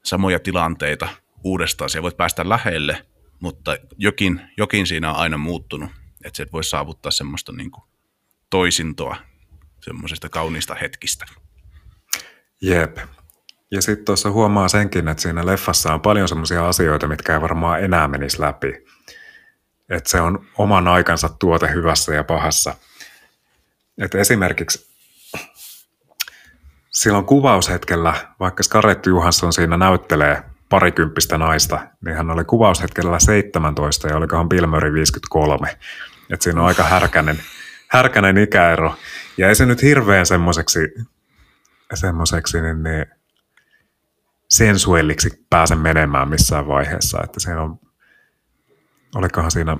samoja 0.05 0.39
tilanteita 0.39 1.09
uudestaan. 1.45 1.91
Se 1.91 2.03
voit 2.03 2.17
päästä 2.17 2.49
lähelle, 2.49 3.07
mutta 3.41 3.77
jokin, 3.97 4.41
jokin 4.57 4.87
siinä 4.87 5.11
on 5.11 5.17
aina 5.17 5.39
muuttunut. 5.39 5.91
Että 6.25 6.37
se 6.37 6.43
et 6.43 6.53
voi 6.53 6.65
saavuttaa 6.65 7.13
semmoista 7.13 7.53
niin 7.53 7.71
kuin 7.71 7.85
toisintoa 8.51 9.17
semmoisesta 9.87 10.29
kauniista 10.29 10.75
hetkistä. 10.75 11.27
Jep. 12.63 12.99
Ja 13.71 13.83
sitten 13.83 14.05
tuossa 14.05 14.31
huomaa 14.31 14.69
senkin, 14.69 15.09
että 15.09 15.23
siinä 15.23 15.47
leffassa 15.47 15.95
on 15.95 16.01
paljon 16.01 16.29
semmoisia 16.29 16.69
asioita, 16.69 17.09
mitkä 17.09 17.35
ei 17.35 17.41
varmaan 17.41 17.85
enää 17.85 18.09
menisi 18.09 18.41
läpi. 18.41 18.87
Että 19.89 20.11
se 20.11 20.21
on 20.21 20.47
oman 20.59 20.89
aikansa 20.89 21.29
tuote 21.29 21.73
hyvässä 21.73 22.15
ja 22.15 22.25
pahassa. 22.25 22.75
Et 23.99 24.15
esimerkiksi 24.15 24.87
silloin 26.93 27.25
kuvaushetkellä, 27.25 28.15
vaikka 28.41 28.63
Scarlett 28.63 29.07
Johansson 29.07 29.53
siinä 29.53 29.77
näyttelee 29.77 30.43
parikymppistä 30.69 31.39
naista, 31.39 31.87
niin 32.05 32.17
hän 32.17 32.31
oli 32.31 32.45
kuvaushetkellä 32.45 33.19
17 33.19 34.09
ja 34.09 34.17
olikohan 34.17 34.49
Bill 34.49 34.67
Murray 34.67 34.93
53. 34.93 35.79
Et 36.31 36.43
siinä 36.43 36.61
on 36.61 36.67
aika 36.67 36.83
härkänen, 36.83 37.43
härkänen 37.89 38.39
ikäero. 38.39 38.95
Ja 39.39 39.49
ei 39.49 39.55
se 39.55 39.67
nyt 39.67 39.83
hirveän 39.83 40.27
semmoiseksi, 40.27 40.79
semmoiseksi 41.95 42.61
niin, 42.61 42.83
niin 42.83 43.07
sensuelliksi 44.51 45.47
pääse 45.51 45.75
menemään 45.75 46.29
missään 46.29 46.69
vaiheessa. 46.69 47.19
Että 47.25 47.41
se 47.41 47.57
on, 47.57 47.79
olikohan 49.15 49.51
siinä, 49.51 49.77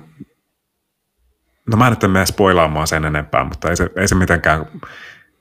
no 1.71 1.77
mä 1.77 1.89
nyt 1.89 2.01
mene 2.07 2.25
spoilaamaan 2.25 2.87
sen 2.87 3.05
enempää, 3.05 3.43
mutta 3.43 3.69
ei 3.69 3.77
se, 3.77 3.89
ei 3.95 4.07
se 4.07 4.15
mitenkään, 4.15 4.65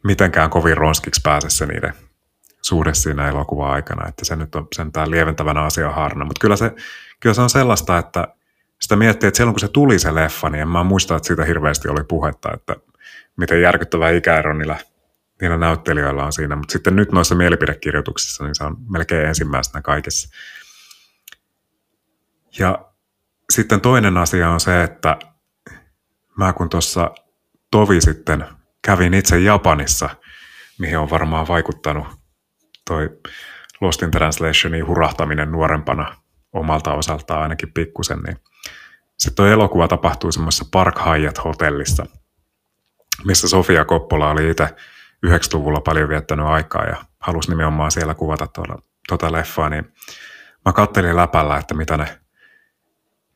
mitenkään 0.05 0.51
kovin 0.51 0.77
ronskiksi 0.77 1.21
pääse 1.25 1.51
se 1.51 1.67
niiden 1.67 1.93
suhde 2.63 2.95
siinä 2.95 3.29
elokuvan 3.29 3.71
aikana, 3.71 4.09
että 4.09 4.25
se 4.25 4.37
nyt 4.37 4.55
on 4.55 4.69
sentään 4.75 5.11
lieventävänä 5.11 5.63
asia 5.63 5.91
harna. 5.91 6.25
Mutta 6.25 6.41
kyllä 6.41 6.57
se, 6.57 6.73
kyllä 7.21 7.35
se 7.35 7.41
on 7.41 7.51
sellaista, 7.51 7.99
että 7.99 8.29
sitä 8.81 8.97
miettii, 8.97 9.27
että 9.27 9.37
silloin 9.37 9.55
kun 9.55 9.61
se 9.61 9.69
tuli 9.69 9.99
se 9.99 10.15
leffa, 10.15 10.51
niin 10.51 10.63
en 10.63 10.69
mä 10.69 10.85
muista, 10.85 11.17
että 11.17 11.27
siitä 11.27 11.45
hirveästi 11.45 11.89
oli 11.89 12.05
puhetta, 12.05 12.53
että 12.55 12.77
miten 13.37 13.63
järkyttävä 13.63 14.11
ikäero 14.11 14.55
niillä, 14.55 14.77
niillä 15.41 15.57
näyttelijöillä 15.57 16.25
on 16.25 16.33
siinä. 16.33 16.57
Mutta 16.57 16.73
sitten 16.73 16.97
nyt 16.97 17.13
noissa 17.13 17.35
mielipidekirjoituksissa, 17.35 18.45
niin 18.45 18.55
se 18.55 18.65
on 18.65 18.77
melkein 18.89 19.27
ensimmäisenä 19.27 19.83
kaikessa. 19.83 20.29
Ja 22.59 22.87
sitten 23.53 23.81
toinen 23.81 24.17
asia 24.17 24.51
on 24.51 24.61
se, 24.61 24.83
että 24.83 25.19
mä 26.39 26.53
kun 26.53 26.69
tuossa 26.69 27.11
tovi 27.71 28.01
sitten 28.01 28.45
kävin 28.83 29.15
itse 29.15 29.39
Japanissa, 29.39 30.11
mihin 30.79 30.99
on 30.99 31.11
varmaan 31.11 31.49
vaikuttanut 31.49 32.07
toi 32.87 33.11
Lost 33.81 34.03
in 34.03 34.11
Translationin 34.11 34.87
hurahtaminen 34.87 35.53
nuorempana 35.53 36.17
omalta 36.53 36.95
osaltaan 36.95 37.43
ainakin 37.43 37.73
pikkusen, 37.73 38.19
niin 38.19 38.37
sitten 39.19 39.37
tuo 39.37 39.47
elokuva 39.47 39.89
tapahtui 39.89 40.33
semmoisessa 40.33 40.65
Park 40.73 40.99
Hyatt-hotellissa, 40.99 42.07
missä 43.25 43.49
Sofia 43.49 43.85
Koppola 43.85 44.31
oli 44.31 44.51
itse 44.51 44.69
90-luvulla 45.27 45.81
paljon 45.81 46.09
viettänyt 46.09 46.47
aikaa 46.47 46.85
ja 46.85 46.97
halusi 47.19 47.51
nimenomaan 47.51 47.91
siellä 47.91 48.15
kuvata 48.15 48.47
tuota, 48.47 48.79
tuota 49.09 49.33
leffaa, 49.33 49.69
niin 49.69 49.93
mä 50.65 50.73
kattelin 50.73 51.17
läpällä, 51.17 51.57
että 51.57 51.75
mitä 51.75 51.97
ne, 51.97 52.19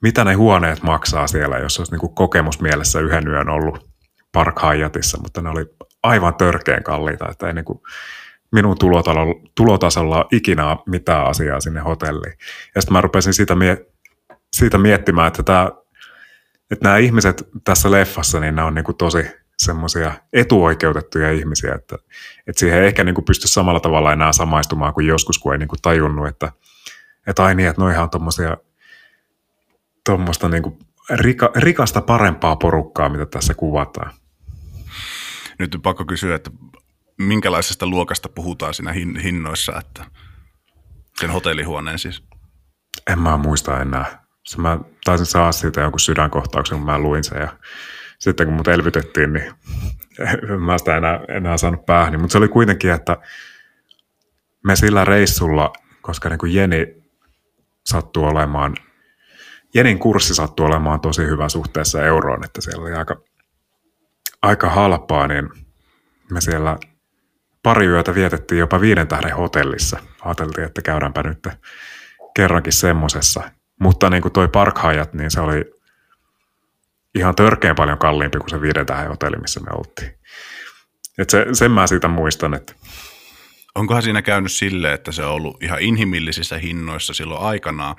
mitä 0.03 0.25
ne 0.25 0.35
huoneet 0.35 0.83
maksaa 0.83 1.27
siellä, 1.27 1.59
jos 1.59 1.79
olisi 1.79 1.93
niin 1.93 2.15
kokemus 2.15 2.61
mielessä 2.61 3.01
yhden 3.01 3.29
yön 3.29 3.49
ollut 3.49 3.91
Park 4.33 4.63
Hyattissa, 4.63 5.19
mutta 5.23 5.43
ne 5.43 5.51
oli 5.51 5.65
aivan 6.03 6.35
törkeän 6.35 6.83
kalliita, 6.83 7.29
että 7.31 7.47
ei 7.47 7.53
niin 7.53 7.65
kuin, 7.65 7.81
minun 8.53 8.79
tulotasolla, 8.79 9.35
tulotasolla 9.55 10.27
ikinä 10.33 10.77
mitään 10.87 11.27
asiaa 11.27 11.61
sinne 11.61 11.81
hotelliin. 11.81 12.35
Ja 12.75 12.81
sitten 12.81 12.93
mä 12.93 13.01
rupesin 13.01 13.35
siitä, 13.35 13.55
mie- 13.55 13.87
siitä 14.53 14.79
miettimään, 14.79 15.27
että, 15.27 15.43
tämä, 15.43 15.71
että 16.71 16.85
nämä 16.85 16.97
ihmiset 16.97 17.49
tässä 17.65 17.91
leffassa, 17.91 18.41
niin 18.41 18.55
nämä 18.55 18.69
on 18.69 18.75
niin 18.75 18.85
kuin 18.85 18.97
tosi 18.97 19.27
semmoisia 19.59 20.13
etuoikeutettuja 20.33 21.33
ihmisiä, 21.33 21.75
että, 21.75 21.97
että 22.47 22.61
siihen 22.61 22.79
ei 22.79 22.87
ehkä 22.87 23.05
niin 23.05 23.15
kuin 23.15 23.25
pysty 23.25 23.49
samalla 23.49 23.81
tavalla 23.81 24.13
enää 24.13 24.33
samaistumaan 24.33 24.95
kuin 24.95 25.07
joskus, 25.07 25.39
kun 25.39 25.53
ei 25.53 25.59
niin 25.59 25.69
kuin 25.69 25.83
tajunnut, 25.83 26.29
että, 26.29 26.53
että 27.27 27.45
ai 27.45 27.55
niin, 27.55 27.69
että 27.69 27.83
noihan 27.83 28.03
on 28.03 28.11
tommosia, 28.11 28.57
tommoista 30.05 30.49
niin 30.49 30.63
kuin 30.63 30.79
rika, 31.11 31.51
rikasta 31.57 32.01
parempaa 32.01 32.57
porukkaa, 32.57 33.09
mitä 33.09 33.27
tässä 33.27 33.55
kuvataan. 33.55 34.13
Nyt 35.59 35.75
on 35.75 35.83
pakko 35.83 36.05
kysyä, 36.05 36.35
että 36.35 36.51
minkälaisesta 37.19 37.87
luokasta 37.87 38.29
puhutaan 38.29 38.75
siinä 38.75 38.93
hin- 38.93 39.23
hinnoissa, 39.23 39.79
että 39.79 40.05
sen 41.21 41.31
hotellihuoneen 41.31 41.99
siis? 41.99 42.25
En 43.11 43.19
mä 43.19 43.37
muista 43.37 43.81
enää. 43.81 44.20
Se 44.45 44.61
mä 44.61 44.79
taisin 45.05 45.27
saada 45.27 45.53
siitä 45.53 45.81
jonkun 45.81 46.01
sydänkohtauksen, 46.01 46.79
kun 46.79 46.87
mä 46.87 46.99
luin 46.99 47.25
sen 47.25 47.41
ja 47.41 47.57
sitten 48.19 48.47
kun 48.47 48.57
mut 48.57 48.69
elvytettiin, 48.69 49.33
niin 49.33 49.53
mä 50.67 50.79
sitä 50.79 50.97
enää, 50.97 51.21
enää 51.29 51.57
saanut 51.57 51.87
päähän. 51.87 52.21
Mutta 52.21 52.33
se 52.33 52.39
oli 52.39 52.49
kuitenkin, 52.49 52.93
että 52.93 53.17
me 54.65 54.77
sillä 54.77 55.05
reissulla, 55.05 55.73
koska 56.03 56.29
niin 56.29 56.39
kuin 56.39 56.55
Jeni 56.55 57.03
sattuu 57.87 58.25
olemaan, 58.25 58.75
Jenin 59.75 59.99
kurssi 59.99 60.35
sattuu 60.35 60.67
olemaan 60.67 61.01
tosi 61.01 61.23
hyvä 61.23 61.49
suhteessa 61.49 62.05
euroon, 62.05 62.45
että 62.45 62.61
siellä 62.61 62.83
oli 62.83 62.93
aika, 62.93 63.17
aika 64.43 64.71
halpaa, 64.71 65.27
niin 65.27 65.49
me 66.31 66.41
siellä 66.41 66.79
pari 67.63 67.87
yötä 67.87 68.15
vietettiin 68.15 68.59
jopa 68.59 68.81
viiden 68.81 69.09
tähden 69.09 69.37
hotellissa. 69.37 69.99
Ajateltiin, 70.25 70.67
että 70.67 70.83
käydäänpä 70.83 71.23
nyt 71.23 71.49
kerrankin 72.37 72.73
semmosessa. 72.73 73.51
Mutta 73.81 74.11
niin 74.11 74.23
kuin 74.23 74.33
toi 74.33 74.49
Park 74.49 74.79
Hyatt, 74.83 75.15
niin 75.15 75.31
se 75.31 75.41
oli 75.41 75.65
ihan 77.15 77.35
törkeän 77.35 77.77
paljon 77.77 77.99
kalliimpi 77.99 78.39
kuin 78.39 78.51
se 78.51 78.61
viiden 78.61 78.87
tähden 78.87 79.09
hotelli, 79.09 79.37
missä 79.37 79.61
me 79.61 79.67
oltiin. 79.79 80.19
Et 81.19 81.31
se, 81.31 81.47
sen 81.53 81.71
mä 81.71 81.87
siitä 81.87 82.09
muistan, 82.09 82.55
että 82.55 82.75
Onkohan 83.75 84.03
siinä 84.03 84.23
käynyt 84.23 84.53
silleen, 84.53 84.95
että 84.95 85.13
se 85.13 85.25
on 85.25 85.33
ollut 85.33 85.63
ihan 85.63 85.81
inhimillisissä 85.81 86.59
hinnoissa 86.59 87.15
silloin 87.15 87.43
aikanaan, 87.43 87.97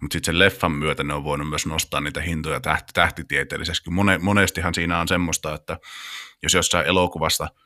mutta 0.00 0.14
sitten 0.14 0.24
sen 0.34 0.38
leffan 0.38 0.72
myötä 0.72 1.04
ne 1.04 1.14
on 1.14 1.24
voinut 1.24 1.48
myös 1.48 1.66
nostaa 1.66 2.00
niitä 2.00 2.20
hintoja 2.20 2.60
tähti, 2.60 2.92
tähtitieteellisesti. 2.94 3.90
Mone, 3.90 4.18
monestihan 4.18 4.74
siinä 4.74 5.00
on 5.00 5.08
semmoista, 5.08 5.54
että 5.54 5.78
jos 6.42 6.54
jossain 6.54 6.86
elokuvasta– 6.86 7.48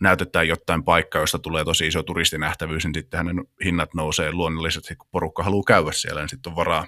näytetään 0.00 0.48
jotain 0.48 0.84
paikkaa, 0.84 1.20
josta 1.20 1.38
tulee 1.38 1.64
tosi 1.64 1.86
iso 1.86 2.02
turistinähtävyys, 2.02 2.84
niin 2.84 2.94
sitten 2.94 3.18
hänen 3.18 3.44
hinnat 3.64 3.94
nousee 3.94 4.32
luonnollisesti, 4.32 4.96
kun 4.96 5.08
porukka 5.12 5.42
haluaa 5.42 5.64
käydä 5.66 5.92
siellä, 5.92 6.20
niin 6.20 6.28
sitten 6.28 6.50
on 6.50 6.56
varaa, 6.56 6.86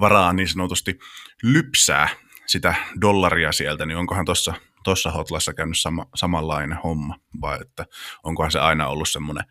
varaa 0.00 0.32
niin 0.32 0.48
sanotusti 0.48 0.98
lypsää 1.42 2.08
sitä 2.46 2.74
dollaria 3.00 3.52
sieltä, 3.52 3.86
niin 3.86 3.96
onkohan 3.96 4.24
tuossa 4.24 4.54
tuossa 4.84 5.10
hotlassa 5.10 5.54
käynyt 5.54 5.78
sama, 5.78 6.06
samanlainen 6.14 6.78
homma, 6.84 7.16
vai 7.40 7.58
että 7.60 7.86
onkohan 8.22 8.50
se 8.50 8.58
aina 8.58 8.88
ollut 8.88 9.08
semmoinen 9.08 9.44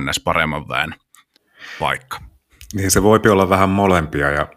ns. 0.00 0.20
paremman 0.20 0.68
väen 0.68 0.94
paikka? 1.78 2.20
Niin 2.74 2.90
se 2.90 3.02
voi 3.02 3.20
olla 3.30 3.48
vähän 3.48 3.68
molempia 3.68 4.30
ja 4.30 4.48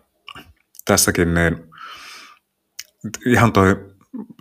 tässäkin 0.86 1.34
niin 1.34 1.72
ihan 3.25 3.53
toi 3.53 3.90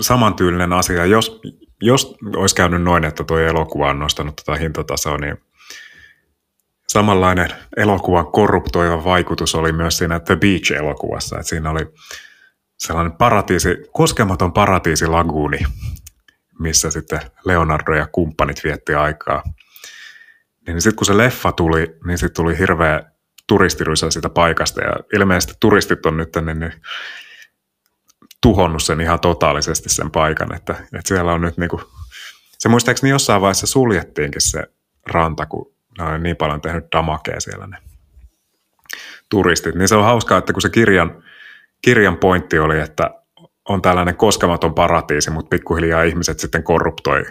samantyylinen 0.01 0.73
asia. 0.73 1.07
Jos, 1.07 1.41
jos 1.81 2.17
olisi 2.37 2.55
käynyt 2.55 2.83
noin, 2.83 3.05
että 3.05 3.25
tuo 3.25 3.39
elokuva 3.39 3.91
on 3.91 3.99
nostanut 3.99 4.37
tätä 4.37 4.59
hintatasoa, 4.59 5.19
niin 5.19 5.37
samanlainen 6.89 7.49
elokuvan 7.77 8.27
korruptoiva 8.27 9.05
vaikutus 9.05 9.55
oli 9.55 9.73
myös 9.73 9.99
siinä 9.99 10.21
The 10.21 10.37
Beach-elokuvassa. 10.37 11.37
Että 11.37 11.49
siinä 11.49 11.71
oli 11.71 11.87
sellainen 12.79 13.13
paratiisi, 13.13 13.77
koskematon 13.93 14.53
paratiisi 14.53 15.07
laguuni, 15.07 15.59
missä 16.59 16.91
sitten 16.91 17.21
Leonardo 17.45 17.95
ja 17.95 18.07
kumppanit 18.13 18.65
vietti 18.65 18.95
aikaa. 18.95 19.43
Niin 20.67 20.81
sitten 20.81 20.97
kun 20.97 21.07
se 21.07 21.17
leffa 21.17 21.53
tuli, 21.53 21.97
niin 22.07 22.19
sitten 22.19 22.43
tuli 22.43 22.59
hirveä 22.59 23.03
turistirysä 23.47 24.11
siitä 24.11 24.29
paikasta 24.29 24.81
ja 24.81 24.93
ilmeisesti 25.13 25.55
turistit 25.61 26.07
on 26.07 26.17
nyt 26.17 26.29
niin 26.45 26.73
tuhonnut 28.43 28.83
sen 28.83 29.01
ihan 29.01 29.21
totaalisesti 29.21 29.89
sen 29.89 30.11
paikan, 30.11 30.55
että, 30.55 30.73
että 30.73 31.09
siellä 31.09 31.33
on 31.33 31.41
nyt 31.41 31.57
niinku, 31.57 31.81
se 32.59 32.69
muistaakseni 32.69 33.11
jossain 33.11 33.41
vaiheessa 33.41 33.67
suljettiinkin 33.67 34.41
se 34.41 34.67
ranta, 35.07 35.47
kun 35.47 35.73
ne 35.99 36.05
on 36.05 36.23
niin 36.23 36.37
paljon 36.37 36.61
tehnyt 36.61 36.85
damakea 36.97 37.41
siellä 37.41 37.67
ne 37.67 37.77
turistit. 39.29 39.75
Niin 39.75 39.89
se 39.89 39.95
on 39.95 40.05
hauskaa, 40.05 40.39
että 40.39 40.53
kun 40.53 40.63
se 40.63 40.69
kirjan, 40.69 41.23
kirjan 41.83 42.17
pointti 42.17 42.59
oli, 42.59 42.81
että 42.81 43.11
on 43.69 43.83
tällainen 43.83 44.17
koskematon 44.17 44.75
paratiisi, 44.75 45.31
mutta 45.31 45.49
pikkuhiljaa 45.49 46.03
ihmiset 46.03 46.41
sitten 46.41 46.63
korruptoi 46.63 47.25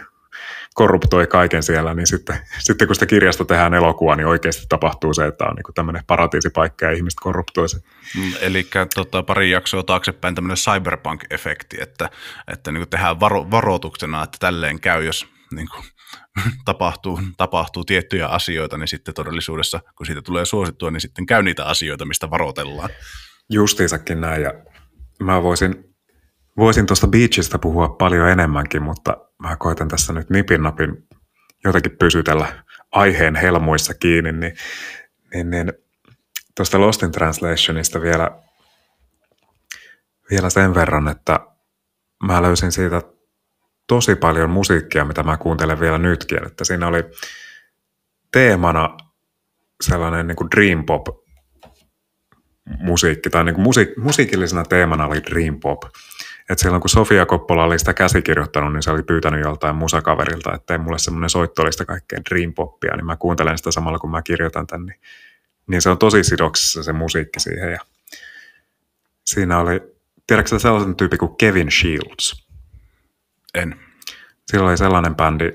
korruptoi 0.74 1.26
kaiken 1.26 1.62
siellä, 1.62 1.94
niin 1.94 2.06
sitten, 2.06 2.36
sitten 2.66 2.88
kun 2.88 2.94
sitä 2.94 3.06
kirjasta 3.06 3.44
tehdään 3.44 3.74
elokuva, 3.74 4.16
niin 4.16 4.26
oikeasti 4.26 4.66
tapahtuu 4.68 5.14
se, 5.14 5.26
että 5.26 5.44
on 5.44 5.54
niin 5.54 5.74
tämmöinen 5.74 6.02
paratiisipaikka 6.06 6.86
ja 6.86 6.92
ihmiset 6.92 7.20
korruptoi 7.20 7.68
se. 7.68 7.76
Mm, 8.16 8.32
eli 8.40 8.66
tota, 8.94 9.22
pari 9.22 9.50
jaksoa 9.50 9.82
taaksepäin 9.82 10.34
tämmöinen 10.34 10.56
cyberpunk-efekti, 10.56 11.82
että, 11.82 12.10
että 12.52 12.72
niin 12.72 12.88
tehdään 12.88 13.20
varo, 13.20 13.50
varoituksena, 13.50 14.22
että 14.22 14.36
tälleen 14.40 14.80
käy, 14.80 15.04
jos 15.04 15.26
niin 15.54 15.68
kuin, 15.68 15.84
tapahtuu, 16.64 17.20
tapahtuu 17.36 17.84
tiettyjä 17.84 18.26
asioita, 18.26 18.78
niin 18.78 18.88
sitten 18.88 19.14
todellisuudessa, 19.14 19.80
kun 19.96 20.06
siitä 20.06 20.22
tulee 20.22 20.44
suosittua, 20.44 20.90
niin 20.90 21.00
sitten 21.00 21.26
käy 21.26 21.42
niitä 21.42 21.64
asioita, 21.64 22.04
mistä 22.04 22.30
varoitellaan. 22.30 22.90
Justiinsakin 23.50 24.20
näin, 24.20 24.42
ja 24.42 24.52
mä 25.22 25.42
voisin, 25.42 25.84
voisin 26.56 26.86
tuosta 26.86 27.06
Beachistä 27.06 27.58
puhua 27.58 27.88
paljon 27.88 28.28
enemmänkin, 28.28 28.82
mutta 28.82 29.29
mä 29.40 29.56
koitan 29.56 29.88
tässä 29.88 30.12
nyt 30.12 30.30
nipin 30.30 30.62
napin 30.62 31.08
jotenkin 31.64 31.96
pysytellä 31.96 32.64
aiheen 32.92 33.36
helmuissa 33.36 33.94
kiinni, 33.94 34.32
niin, 34.32 34.56
niin, 35.34 35.50
niin 35.50 35.72
tuosta 36.56 36.80
Lost 36.80 37.02
in 37.02 37.12
Translationista 37.12 38.02
vielä, 38.02 38.30
vielä 40.30 40.50
sen 40.50 40.74
verran, 40.74 41.08
että 41.08 41.40
mä 42.26 42.42
löysin 42.42 42.72
siitä 42.72 43.02
tosi 43.86 44.14
paljon 44.14 44.50
musiikkia, 44.50 45.04
mitä 45.04 45.22
mä 45.22 45.36
kuuntelen 45.36 45.80
vielä 45.80 45.98
nytkin. 45.98 46.46
Että 46.46 46.64
siinä 46.64 46.86
oli 46.86 47.04
teemana 48.32 48.96
sellainen 49.80 50.26
niin 50.26 50.36
kuin 50.36 50.50
dream 50.50 50.86
pop 50.86 51.06
musiikki, 52.78 53.30
tai 53.30 53.44
niin 53.44 53.54
kuin 53.54 53.64
musiik- 53.64 54.02
musiikillisena 54.02 54.64
teemana 54.64 55.06
oli 55.06 55.22
dream 55.22 55.60
pop. 55.60 55.82
Et 56.50 56.58
silloin 56.58 56.80
kun 56.80 56.90
Sofia 56.90 57.26
Koppola 57.26 57.64
oli 57.64 57.78
sitä 57.78 57.94
käsikirjoittanut, 57.94 58.72
niin 58.72 58.82
se 58.82 58.90
oli 58.90 59.02
pyytänyt 59.02 59.40
joltain 59.40 59.76
musakaverilta, 59.76 60.54
että 60.54 60.74
ei 60.74 60.78
mulle 60.78 60.98
semmoinen 60.98 61.30
soittolista 61.30 61.84
kaikkea 61.84 62.20
dream 62.30 62.54
poppia, 62.54 62.96
niin 62.96 63.06
mä 63.06 63.16
kuuntelen 63.16 63.58
sitä 63.58 63.70
samalla 63.70 63.98
kun 63.98 64.10
mä 64.10 64.22
kirjoitan 64.22 64.66
tän, 64.66 64.86
niin, 64.86 65.00
niin 65.66 65.82
se 65.82 65.90
on 65.90 65.98
tosi 65.98 66.24
sidoksissa 66.24 66.82
se 66.82 66.92
musiikki 66.92 67.40
siihen. 67.40 67.72
Ja 67.72 67.80
siinä 69.26 69.58
oli, 69.58 69.80
tiedätkö 70.26 70.58
sellaisen 70.58 70.96
tyyppi 70.96 71.16
kuin 71.16 71.36
Kevin 71.36 71.70
Shields? 71.70 72.48
En. 73.54 73.80
Sillä 74.46 74.68
oli 74.68 74.78
sellainen 74.78 75.14
bändi 75.14 75.52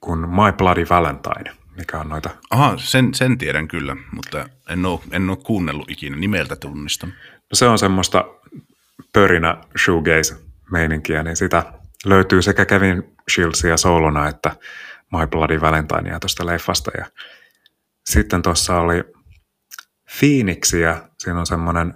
kuin 0.00 0.20
My 0.20 0.52
Bloody 0.56 0.86
Valentine, 0.90 1.56
mikä 1.76 1.98
on 1.98 2.08
noita... 2.08 2.30
Aha, 2.50 2.74
sen, 2.76 3.14
sen 3.14 3.38
tiedän 3.38 3.68
kyllä, 3.68 3.96
mutta 4.12 4.48
en 4.68 4.86
ole, 4.86 5.00
en 5.10 5.30
ole 5.30 5.38
kuunnellut 5.44 5.90
ikinä 5.90 6.16
nimeltä 6.16 6.56
tunnistan. 6.56 7.08
No 7.32 7.54
se 7.54 7.66
on 7.66 7.78
semmoista 7.78 8.24
pörinä 9.12 9.56
shoegaze-meininkiä, 9.78 11.22
niin 11.22 11.36
sitä 11.36 11.72
löytyy 12.04 12.42
sekä 12.42 12.66
Kevin 12.66 13.16
Shieldsia 13.34 13.76
soolona 13.76 14.28
että 14.28 14.56
My 15.12 15.26
Bloody 15.30 15.60
Valentinea 15.60 16.20
tuosta 16.20 16.46
leffasta. 16.46 16.90
Ja 16.98 17.06
sitten 18.06 18.42
tuossa 18.42 18.80
oli 18.80 19.04
Phoenixia, 20.18 21.02
siinä 21.18 21.38
on 21.40 21.46
semmoinen, 21.46 21.94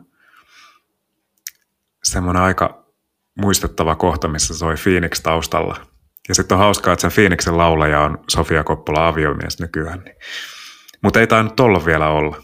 semmoinen 2.04 2.42
aika 2.42 2.87
muistettava 3.35 3.97
kohta, 3.97 4.28
missä 4.28 4.54
soi 4.54 4.75
Phoenix 4.82 5.21
taustalla. 5.21 5.87
Ja 6.28 6.35
sitten 6.35 6.54
on 6.54 6.59
hauskaa, 6.64 6.92
että 6.92 7.00
sen 7.00 7.12
Phoenixin 7.12 7.59
laulaja 7.59 8.00
on 8.00 8.25
Sofia 8.30 8.64
Koppola 8.64 9.09
aviomies 9.09 9.61
nykyään. 9.61 10.00
Niin. 10.04 10.16
Mutta 11.02 11.21
ei 11.21 11.26
tainnut 11.26 11.56
tolla 11.56 11.85
vielä 11.85 12.09
olla. 12.09 12.42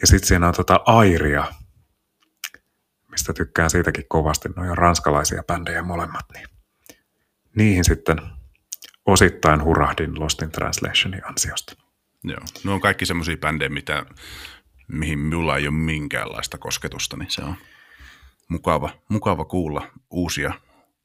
Ja 0.00 0.06
sitten 0.06 0.28
siinä 0.28 0.48
on 0.48 0.54
tota 0.54 0.80
Airia, 0.86 1.44
mistä 3.12 3.32
tykkään 3.32 3.70
siitäkin 3.70 4.04
kovasti. 4.08 4.48
Ne 4.56 4.70
on 4.70 4.78
ranskalaisia 4.78 5.42
bändejä 5.42 5.82
molemmat. 5.82 6.24
Niin 6.34 6.46
niihin 7.56 7.84
sitten 7.84 8.18
osittain 9.06 9.64
hurahdin 9.64 10.20
Lost 10.20 10.42
in 10.42 10.50
Translationin 10.50 11.26
ansiosta. 11.26 11.76
Joo, 12.24 12.40
ne 12.64 12.70
on 12.70 12.80
kaikki 12.80 13.06
semmoisia 13.06 13.36
bändejä, 13.36 13.68
mitä, 13.68 14.06
mihin 14.88 15.18
minulla 15.18 15.56
ei 15.56 15.68
ole 15.68 15.74
minkäänlaista 15.74 16.58
kosketusta, 16.58 17.16
niin 17.16 17.30
se 17.30 17.42
on 17.42 17.54
mukava, 18.48 18.90
mukava 19.08 19.44
kuulla 19.44 19.90
uusia 20.10 20.52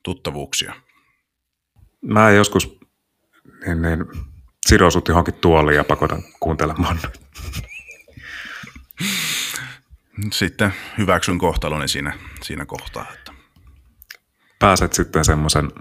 tuttavuuksia. 0.03 0.73
Mä 2.01 2.31
joskus 2.31 2.79
niin, 3.65 3.81
niin, 3.81 4.05
sidosut 4.67 5.07
johonkin 5.07 5.33
tuoliin 5.33 5.77
ja 5.77 5.83
pakotan 5.83 6.23
kuuntelemaan. 6.39 6.99
Sitten 10.31 10.73
hyväksyn 10.97 11.37
kohtaloni 11.37 11.87
siinä, 11.87 12.13
siinä 12.41 12.65
kohtaa. 12.65 13.05
Että. 13.13 13.31
Pääset 14.59 14.93
sitten 14.93 15.25
semmoisen 15.25 15.71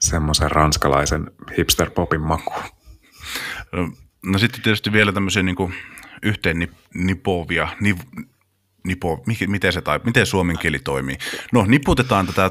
semmoisen 0.00 0.50
ranskalaisen 0.50 1.30
hipster-popin 1.58 2.20
makuun. 2.20 2.62
No 4.24 4.38
sitten 4.38 4.62
tietysti 4.62 4.92
vielä 4.92 5.12
tämmöisiä 5.12 5.42
niin 5.42 5.74
yhteen 6.22 6.68
nipovia, 6.94 7.68
niv, 7.80 7.96
nipo, 8.84 9.24
miten, 9.46 9.72
se, 9.72 9.80
tai 9.80 10.00
miten 10.04 10.26
suomen 10.26 10.58
kieli 10.58 10.78
toimii. 10.78 11.18
No 11.52 11.64
niputetaan 11.64 12.26
tätä, 12.26 12.50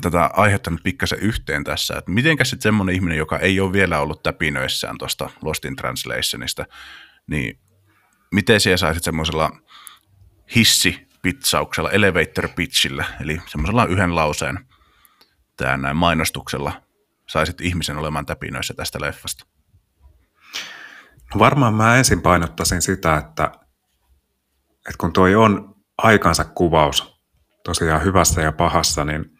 tätä 0.00 0.30
aihetta 0.32 0.70
nyt 0.70 0.82
pikkasen 0.82 1.18
yhteen 1.18 1.64
tässä, 1.64 1.94
että 1.98 2.10
mitenkäs 2.10 2.50
sitten 2.50 2.62
semmoinen 2.62 2.94
ihminen, 2.94 3.18
joka 3.18 3.38
ei 3.38 3.60
ole 3.60 3.72
vielä 3.72 4.00
ollut 4.00 4.22
täpinöissään 4.22 4.98
tuosta 4.98 5.30
Lost 5.42 5.64
in 5.64 5.76
Translationista, 5.76 6.66
niin 7.26 7.58
miten 8.32 8.60
siellä 8.60 8.76
saisit 8.76 9.04
semmoisella 9.04 9.50
hissipitsauksella, 10.56 11.90
elevator 11.90 12.48
pitchillä, 12.48 13.04
eli 13.20 13.40
semmoisella 13.46 13.84
yhden 13.84 14.14
lauseen 14.14 14.66
tämä 15.56 15.76
näin 15.76 15.96
mainostuksella 15.96 16.82
saisit 17.28 17.60
ihmisen 17.60 17.96
olemaan 17.96 18.26
täpinöissä 18.26 18.74
tästä 18.74 19.00
leffasta? 19.00 19.46
No 21.34 21.38
varmaan 21.38 21.74
mä 21.74 21.96
ensin 21.96 22.22
painottaisin 22.22 22.82
sitä, 22.82 23.16
että, 23.16 23.44
että 24.76 24.98
kun 24.98 25.12
toi 25.12 25.34
on 25.34 25.74
aikansa 25.98 26.44
kuvaus 26.44 27.22
tosiaan 27.64 28.04
hyvässä 28.04 28.40
ja 28.40 28.52
pahassa, 28.52 29.04
niin, 29.04 29.38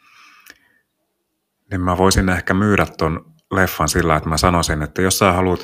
niin 1.70 1.81
mä 1.81 1.98
voisin 1.98 2.28
ehkä 2.28 2.55
myydä 2.55 2.87
ton 2.98 3.35
leffan 3.50 3.88
sillä, 3.88 4.16
että 4.16 4.28
mä 4.28 4.37
sanoisin, 4.37 4.83
että 4.83 5.02
jos 5.02 5.18
sä 5.18 5.33
haluat, 5.33 5.61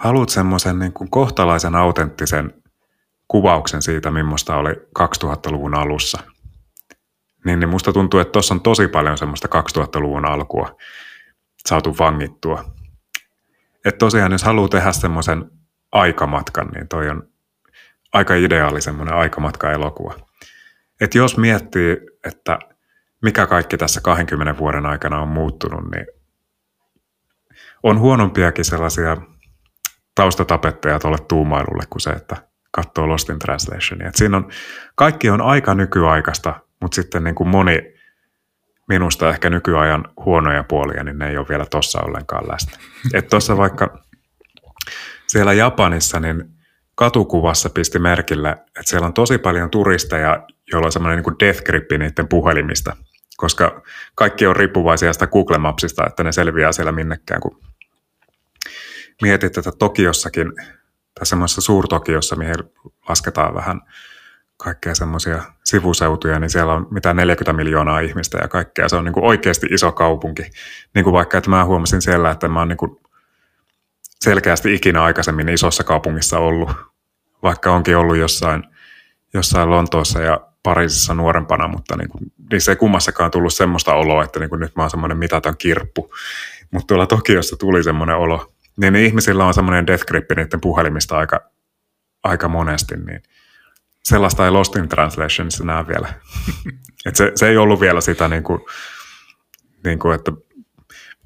haluat 0.00 0.28
semmoisen 0.28 0.78
niin 0.78 0.92
kuin 0.92 1.10
kohtalaisen 1.10 1.74
autenttisen 1.74 2.54
kuvauksen 3.28 3.82
siitä, 3.82 4.10
millaista 4.10 4.56
oli 4.56 4.72
2000-luvun 4.98 5.74
alussa, 5.74 6.18
niin, 7.44 7.60
niin 7.60 7.68
musta 7.68 7.92
tuntuu, 7.92 8.20
että 8.20 8.32
tuossa 8.32 8.54
on 8.54 8.60
tosi 8.60 8.88
paljon 8.88 9.18
semmoista 9.18 9.48
2000-luvun 9.78 10.26
alkua 10.26 10.76
saatu 11.66 11.96
vangittua. 11.98 12.64
Että 13.84 13.98
tosiaan, 13.98 14.32
jos 14.32 14.42
haluaa 14.42 14.68
tehdä 14.68 14.92
semmoisen 14.92 15.50
aikamatkan, 15.92 16.68
niin 16.68 16.88
toi 16.88 17.10
on 17.10 17.28
aika 18.12 18.34
ideaali 18.34 18.80
semmoinen 18.80 19.14
aikamatka-elokuva. 19.14 20.14
Että 21.00 21.18
jos 21.18 21.36
miettii, 21.36 21.96
että 22.24 22.58
mikä 23.22 23.46
kaikki 23.46 23.76
tässä 23.76 24.00
20 24.00 24.58
vuoden 24.58 24.86
aikana 24.86 25.22
on 25.22 25.28
muuttunut, 25.28 25.90
niin 25.90 26.06
on 27.82 27.98
huonompiakin 27.98 28.64
sellaisia 28.64 29.16
taustatapetteja 30.20 30.98
tuolle 30.98 31.18
tuumailulle 31.28 31.82
kuin 31.90 32.00
se, 32.00 32.10
että 32.10 32.36
katsoo 32.70 33.08
Lost 33.08 33.28
in 33.28 33.38
Translationia. 33.38 34.08
Et 34.08 34.14
siinä 34.14 34.36
on, 34.36 34.48
kaikki 34.94 35.30
on 35.30 35.40
aika 35.40 35.74
nykyaikaista, 35.74 36.60
mutta 36.80 36.94
sitten 36.94 37.24
niin 37.24 37.34
kuin 37.34 37.48
moni 37.48 37.94
minusta 38.88 39.30
ehkä 39.30 39.50
nykyajan 39.50 40.08
huonoja 40.24 40.64
puolia, 40.64 41.04
niin 41.04 41.18
ne 41.18 41.28
ei 41.30 41.36
ole 41.36 41.46
vielä 41.48 41.66
tuossa 41.70 42.00
ollenkaan 42.00 42.48
läsnä. 42.52 42.78
Tuossa 43.30 43.56
vaikka 43.56 44.04
siellä 45.26 45.52
Japanissa, 45.52 46.20
niin 46.20 46.44
katukuvassa 46.94 47.70
pisti 47.70 47.98
merkille, 47.98 48.50
että 48.50 48.82
siellä 48.84 49.06
on 49.06 49.14
tosi 49.14 49.38
paljon 49.38 49.70
turisteja, 49.70 50.46
joilla 50.72 50.86
on 50.86 50.92
semmoinen 50.92 51.22
niin 51.24 51.38
death 51.40 51.62
grip 51.62 51.90
niiden 51.90 52.28
puhelimista, 52.28 52.96
koska 53.36 53.82
kaikki 54.14 54.46
on 54.46 54.56
riippuvaisia 54.56 55.12
sitä 55.12 55.26
Google 55.26 55.58
Mapsista, 55.58 56.06
että 56.06 56.24
ne 56.24 56.32
selviää 56.32 56.72
siellä 56.72 56.92
minnekään, 56.92 57.40
kun 57.40 57.69
mietit, 59.22 59.58
että 59.58 59.72
Tokiossakin, 59.72 60.52
tai 61.14 61.26
semmoisessa 61.26 61.60
suurtokiossa, 61.60 62.36
mihin 62.36 62.54
lasketaan 63.08 63.54
vähän 63.54 63.80
kaikkea 64.56 64.94
semmoisia 64.94 65.42
sivuseutuja, 65.64 66.38
niin 66.38 66.50
siellä 66.50 66.72
on 66.72 66.86
mitä 66.90 67.14
40 67.14 67.52
miljoonaa 67.52 68.00
ihmistä 68.00 68.38
ja 68.42 68.48
kaikkea. 68.48 68.88
Se 68.88 68.96
on 68.96 69.04
niin 69.04 69.12
kuin 69.12 69.24
oikeasti 69.24 69.66
iso 69.70 69.92
kaupunki. 69.92 70.42
Niin 70.94 71.04
kuin 71.04 71.14
vaikka, 71.14 71.38
että 71.38 71.50
mä 71.50 71.64
huomasin 71.64 72.02
siellä, 72.02 72.30
että 72.30 72.48
mä 72.48 72.58
oon 72.58 72.68
niin 72.68 72.76
kuin 72.76 73.00
selkeästi 74.20 74.74
ikinä 74.74 75.02
aikaisemmin 75.02 75.48
isossa 75.48 75.84
kaupungissa 75.84 76.38
ollut, 76.38 76.70
vaikka 77.42 77.72
onkin 77.72 77.96
ollut 77.96 78.16
jossain, 78.16 78.62
jossain 79.34 79.70
Lontoossa 79.70 80.20
ja 80.20 80.40
Pariisissa 80.62 81.14
nuorempana, 81.14 81.68
mutta 81.68 81.96
niin 81.96 82.08
kuin, 82.08 82.32
niissä 82.52 82.72
ei 82.72 82.76
kummassakaan 82.76 83.30
tullut 83.30 83.54
semmoista 83.54 83.94
oloa, 83.94 84.24
että 84.24 84.40
niin 84.40 84.50
kuin 84.50 84.60
nyt 84.60 84.76
mä 84.76 84.82
oon 84.82 84.90
semmoinen 84.90 85.18
mitaton 85.18 85.56
kirppu. 85.56 86.14
Mutta 86.70 86.86
tuolla 86.86 87.06
Tokiossa 87.06 87.56
tuli 87.56 87.82
semmoinen 87.82 88.16
olo. 88.16 88.52
Niin, 88.80 88.92
niin 88.92 89.06
ihmisillä 89.06 89.46
on 89.46 89.54
semmoinen 89.54 89.86
death 89.86 90.04
grip 90.04 90.30
niiden 90.36 90.60
puhelimista 90.60 91.18
aika, 91.18 91.50
aika 92.22 92.48
monesti, 92.48 92.96
niin– 92.96 93.22
sellaista 94.02 94.44
ei 94.44 94.50
Lost 94.50 94.76
in 94.76 94.88
Translationissa 94.88 95.64
näe 95.64 95.86
vielä. 95.86 96.08
Et 97.06 97.16
se, 97.16 97.32
se, 97.34 97.48
ei 97.48 97.56
ollut 97.56 97.80
vielä 97.80 98.00
sitä 98.00 98.28
niin 98.28 98.42
kuin 98.42 98.60
niin 99.84 99.98
kuin, 99.98 100.14
että 100.14 100.32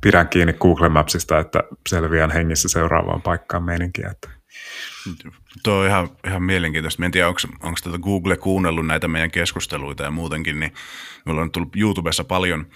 pidän 0.00 0.28
kiinni 0.28 0.52
Google 0.52 0.88
Mapsista, 0.88 1.38
että 1.38 1.62
selviän 1.88 2.30
hengissä 2.30 2.68
seuraavaan 2.68 3.22
paikkaan 3.22 3.62
meininkiä. 3.62 4.10
Että. 4.10 4.30
Tuo 5.62 5.74
on 5.74 5.86
ihan, 5.86 6.08
ihan 6.26 6.42
mielenkiintoista. 6.42 7.00
Mä 7.00 7.06
en 7.06 7.12
tiedä, 7.12 7.28
onko, 7.28 7.40
onko 7.62 7.78
tätä 7.84 7.98
Google 7.98 8.36
kuunnellut 8.36 8.86
näitä 8.86 9.08
meidän 9.08 9.30
keskusteluita 9.30 10.02
ja 10.02 10.10
muutenkin, 10.10 10.60
niin 10.60 10.72
meillä 11.26 11.42
on 11.42 11.50
tullut 11.50 11.76
YouTubessa 11.76 12.24
paljon 12.24 12.66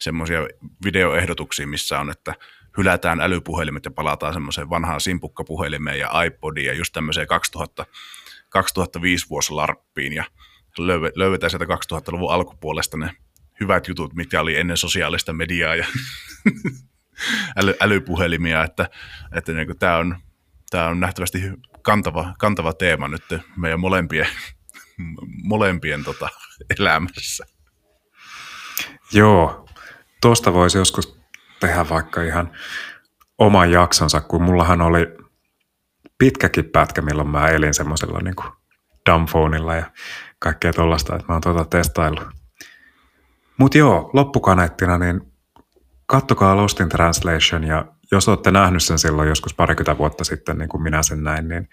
semmoisia 0.00 0.40
videoehdotuksia, 0.84 1.66
missä 1.66 2.00
on, 2.00 2.10
että 2.10 2.34
hylätään 2.78 3.20
älypuhelimet 3.20 3.84
ja 3.84 3.90
palataan 3.90 4.32
semmoiseen 4.32 4.70
vanhaan 4.70 5.00
simpukkapuhelimeen 5.00 5.98
ja 5.98 6.22
iPodiin 6.22 6.66
ja 6.66 6.72
just 6.72 6.92
tämmöiseen 6.92 7.26
2000, 7.26 7.86
2005 8.48 9.28
vuosi 9.30 9.52
larppiin 9.52 10.12
ja 10.12 10.24
löydetään 11.14 11.50
sieltä 11.50 11.64
2000-luvun 11.64 12.32
alkupuolesta 12.32 12.96
ne 12.96 13.10
hyvät 13.60 13.88
jutut, 13.88 14.14
mitkä 14.14 14.40
oli 14.40 14.56
ennen 14.56 14.76
sosiaalista 14.76 15.32
mediaa 15.32 15.76
ja 15.76 15.86
äly, 17.62 17.74
älypuhelimia, 17.80 18.64
että, 18.64 18.90
että 19.32 19.52
niin 19.52 19.78
tämä 19.78 19.96
on, 19.96 20.16
tämä 20.70 20.88
on 20.88 21.00
nähtävästi 21.00 21.42
kantava, 21.82 22.34
kantava 22.38 22.72
teema 22.72 23.08
nyt 23.08 23.24
meidän 23.56 23.80
molempien, 23.80 24.28
molempien 25.42 26.04
tota, 26.04 26.28
elämässä. 26.78 27.46
Joo, 29.12 29.68
tuosta 30.20 30.52
voisi 30.52 30.78
joskus 30.78 31.17
tehdä 31.60 31.88
vaikka 31.88 32.22
ihan 32.22 32.52
oman 33.38 33.70
jaksonsa, 33.70 34.20
kun 34.20 34.42
mullahan 34.42 34.80
oli 34.80 35.06
pitkäkin 36.18 36.64
pätkä, 36.64 37.02
milloin 37.02 37.28
mä 37.28 37.48
elin 37.48 37.74
semmoisella 37.74 38.18
niin 38.18 38.34
dumbphoneilla 39.10 39.74
ja 39.74 39.90
kaikkea 40.38 40.72
tuollaista, 40.72 41.14
että 41.14 41.26
mä 41.28 41.34
oon 41.34 41.42
tuota 41.42 41.64
testaillut. 41.64 42.28
Mutta 43.58 43.78
joo, 43.78 44.10
loppukaneettina, 44.12 44.98
niin 44.98 45.32
kattokaa 46.06 46.56
Lost 46.56 46.80
in 46.80 46.88
Translation 46.88 47.64
ja 47.64 47.84
jos 48.12 48.28
olette 48.28 48.50
nähnyt 48.50 48.82
sen 48.82 48.98
silloin 48.98 49.28
joskus 49.28 49.54
parikymmentä 49.54 49.98
vuotta 49.98 50.24
sitten, 50.24 50.58
niin 50.58 50.68
kuin 50.68 50.82
minä 50.82 51.02
sen 51.02 51.24
näin, 51.24 51.48
niin 51.48 51.68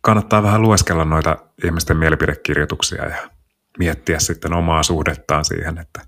kannattaa 0.00 0.42
vähän 0.42 0.62
lueskella 0.62 1.04
noita 1.04 1.36
ihmisten 1.64 1.96
mielipidekirjoituksia 1.96 3.06
ja 3.06 3.30
miettiä 3.78 4.18
sitten 4.18 4.52
omaa 4.52 4.82
suhdettaan 4.82 5.44
siihen, 5.44 5.78
että 5.78 6.00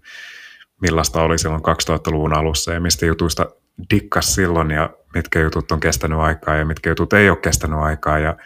millaista 0.82 1.22
oli 1.22 1.38
silloin 1.38 1.62
2000-luvun 1.62 2.36
alussa 2.36 2.72
ja 2.72 2.80
mistä 2.80 3.06
jutuista 3.06 3.46
dikkas 3.90 4.34
silloin 4.34 4.70
ja 4.70 4.90
mitkä 5.14 5.40
jutut 5.40 5.72
on 5.72 5.80
kestänyt 5.80 6.18
aikaa 6.18 6.56
ja 6.56 6.64
mitkä 6.64 6.90
jutut 6.90 7.12
ei 7.12 7.30
ole 7.30 7.36
kestänyt 7.36 7.78
aikaa 7.78 8.18
ja, 8.18 8.36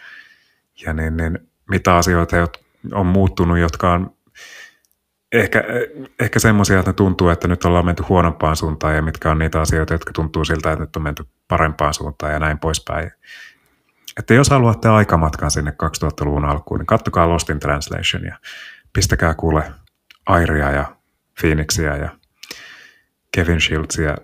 ja 0.85 0.93
niin, 0.93 1.17
niin, 1.17 1.39
mitä 1.69 1.95
asioita 1.95 2.35
on 2.93 3.05
muuttunut, 3.05 3.57
jotka 3.57 3.93
on 3.93 4.17
ehkä, 5.31 5.63
ehkä 6.19 6.39
semmoisia, 6.39 6.79
että 6.79 6.89
ne 6.89 6.95
tuntuu, 6.95 7.29
että 7.29 7.47
nyt 7.47 7.65
ollaan 7.65 7.85
menty 7.85 8.03
huonompaan 8.09 8.55
suuntaan 8.55 8.95
ja 8.95 9.01
mitkä 9.01 9.31
on 9.31 9.39
niitä 9.39 9.61
asioita, 9.61 9.93
jotka 9.93 10.13
tuntuu 10.13 10.45
siltä, 10.45 10.71
että 10.71 10.83
nyt 10.83 10.95
on 10.95 11.01
menty 11.01 11.25
parempaan 11.47 11.93
suuntaan 11.93 12.33
ja 12.33 12.39
näin 12.39 12.59
poispäin. 12.59 13.11
Että 14.19 14.33
jos 14.33 14.49
haluatte 14.49 14.89
aikamatkan 14.89 15.51
sinne 15.51 15.71
2000-luvun 15.71 16.45
alkuun, 16.45 16.79
niin 16.79 16.87
kattokaa 16.87 17.29
Lost 17.29 17.49
in 17.49 17.59
Translation 17.59 18.23
ja 18.23 18.37
pistäkää 18.93 19.33
kuule 19.33 19.63
Airia 20.25 20.71
ja 20.71 20.85
Phoenixia 21.41 21.95
ja 21.95 22.09
Kevin 23.31 23.61
Shieldsia 23.61 24.15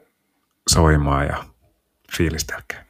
soimaan 0.69 1.25
ja 1.25 1.43
fiilistelkää. 2.17 2.85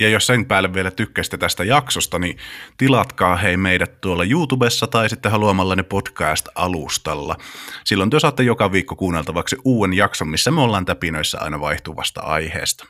Ja 0.00 0.08
jos 0.08 0.26
sen 0.26 0.46
päälle 0.46 0.74
vielä 0.74 0.90
tykkäsitte 0.90 1.38
tästä 1.38 1.64
jaksosta, 1.64 2.18
niin 2.18 2.38
tilatkaa 2.76 3.36
hei 3.36 3.56
meidät 3.56 4.00
tuolla 4.00 4.24
YouTubessa 4.24 4.86
tai 4.86 5.08
sitten 5.08 5.32
haluamallanne 5.32 5.82
podcast-alustalla. 5.82 7.36
Silloin 7.84 8.10
te 8.10 8.20
saatte 8.20 8.42
joka 8.42 8.72
viikko 8.72 8.96
kuunneltavaksi 8.96 9.56
uuden 9.64 9.92
jakson, 9.92 10.28
missä 10.28 10.50
me 10.50 10.60
ollaan 10.60 10.84
täpinöissä 10.84 11.38
aina 11.40 11.60
vaihtuvasta 11.60 12.20
aiheesta. 12.20 12.86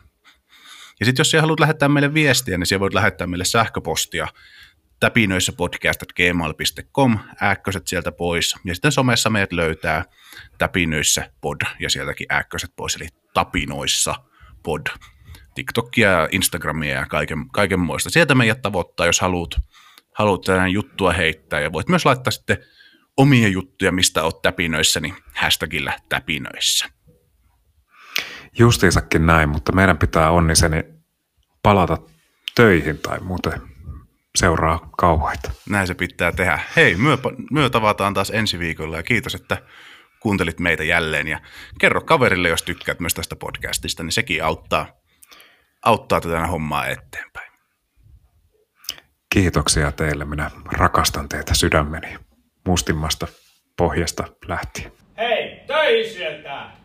Ja 1.01 1.07
sitten 1.07 1.21
jos 1.21 1.31
sä 1.31 1.41
haluat 1.41 1.61
lähettää 1.61 1.89
meille 1.89 2.15
viestiä, 2.15 2.59
niin 2.59 2.67
siellä 2.67 2.81
voit 2.81 2.95
lähettää 2.95 3.27
meille 3.27 3.45
sähköpostia 3.45 4.29
täpinöissä 5.01 5.53
podcast.gmail.com, 5.53 7.19
ääkköset 7.41 7.87
sieltä 7.87 8.13
pois. 8.13 8.55
Ja 8.65 8.75
sitten 8.75 8.93
somessa 8.93 9.31
meidät 9.31 9.53
löytää 9.53 10.05
täpinöissä 10.59 11.31
pod 11.41 11.61
ja 11.79 11.91
sieltäkin 11.91 12.27
ääkköset 12.29 12.71
pois, 12.77 12.97
eli 12.97 13.09
tapinoissa 13.35 14.15
pod. 14.63 14.87
TikTokia 15.55 16.29
Instagramia 16.33 16.95
ja 16.95 17.07
kaiken, 17.07 17.49
kaiken 17.53 17.81
muista. 17.81 18.11
Sieltä 18.11 18.35
meidät 18.35 18.63
tavoittaa, 18.63 19.07
jos 19.07 19.21
haluat, 19.21 19.51
haluat 20.15 20.41
tämän 20.41 20.71
juttua 20.71 21.13
heittää. 21.13 21.61
Ja 21.61 21.73
voit 21.73 21.89
myös 21.89 22.05
laittaa 22.05 22.31
sitten 22.31 22.59
omia 23.17 23.49
juttuja, 23.49 23.93
mistä 23.93 24.23
olet 24.23 24.43
täpinöissä, 24.43 25.01
niin 25.01 25.15
hashtagillä 25.35 25.93
täpinöissä. 26.09 26.87
Justiinsakin 28.59 29.27
näin, 29.27 29.49
mutta 29.49 29.73
meidän 29.73 29.99
pitää 29.99 30.31
onniseni 30.31 30.85
palata 31.63 31.99
töihin 32.55 32.99
tai 32.99 33.21
muuten 33.21 33.63
seuraa 34.39 34.91
kauheita. 34.97 35.51
Näin 35.69 35.87
se 35.87 35.95
pitää 35.95 36.33
tehdä. 36.33 36.59
Hei, 36.77 36.95
myö, 36.95 37.17
myö 37.51 37.71
tavataan 37.71 38.15
taas 38.15 38.31
ensi 38.31 38.59
viikolla 38.59 38.97
ja 38.97 39.03
kiitos, 39.03 39.35
että 39.35 39.57
kuuntelit 40.21 40.61
meitä 40.61 40.85
jälleen. 40.85 41.29
Ja 41.29 41.41
kerro 41.81 42.01
kaverille, 42.01 42.49
jos 42.49 42.63
tykkäät 42.63 43.01
myös 43.01 43.15
tästä 43.15 43.37
podcastista, 43.37 44.03
niin 44.03 44.13
sekin 44.13 44.45
auttaa, 44.45 44.87
auttaa 45.85 46.21
tätä 46.21 46.47
hommaa 46.47 46.87
eteenpäin. 46.87 47.53
Kiitoksia 49.35 49.93
teille. 49.93 50.25
Minä 50.25 50.51
rakastan 50.73 51.29
teitä 51.29 51.55
sydämeni 51.55 52.19
mustimmasta 52.67 53.27
pohjasta 53.77 54.25
lähtien. 54.49 54.93
Hei, 55.19 55.61
töihin 55.67 56.13
sieltä! 56.13 56.80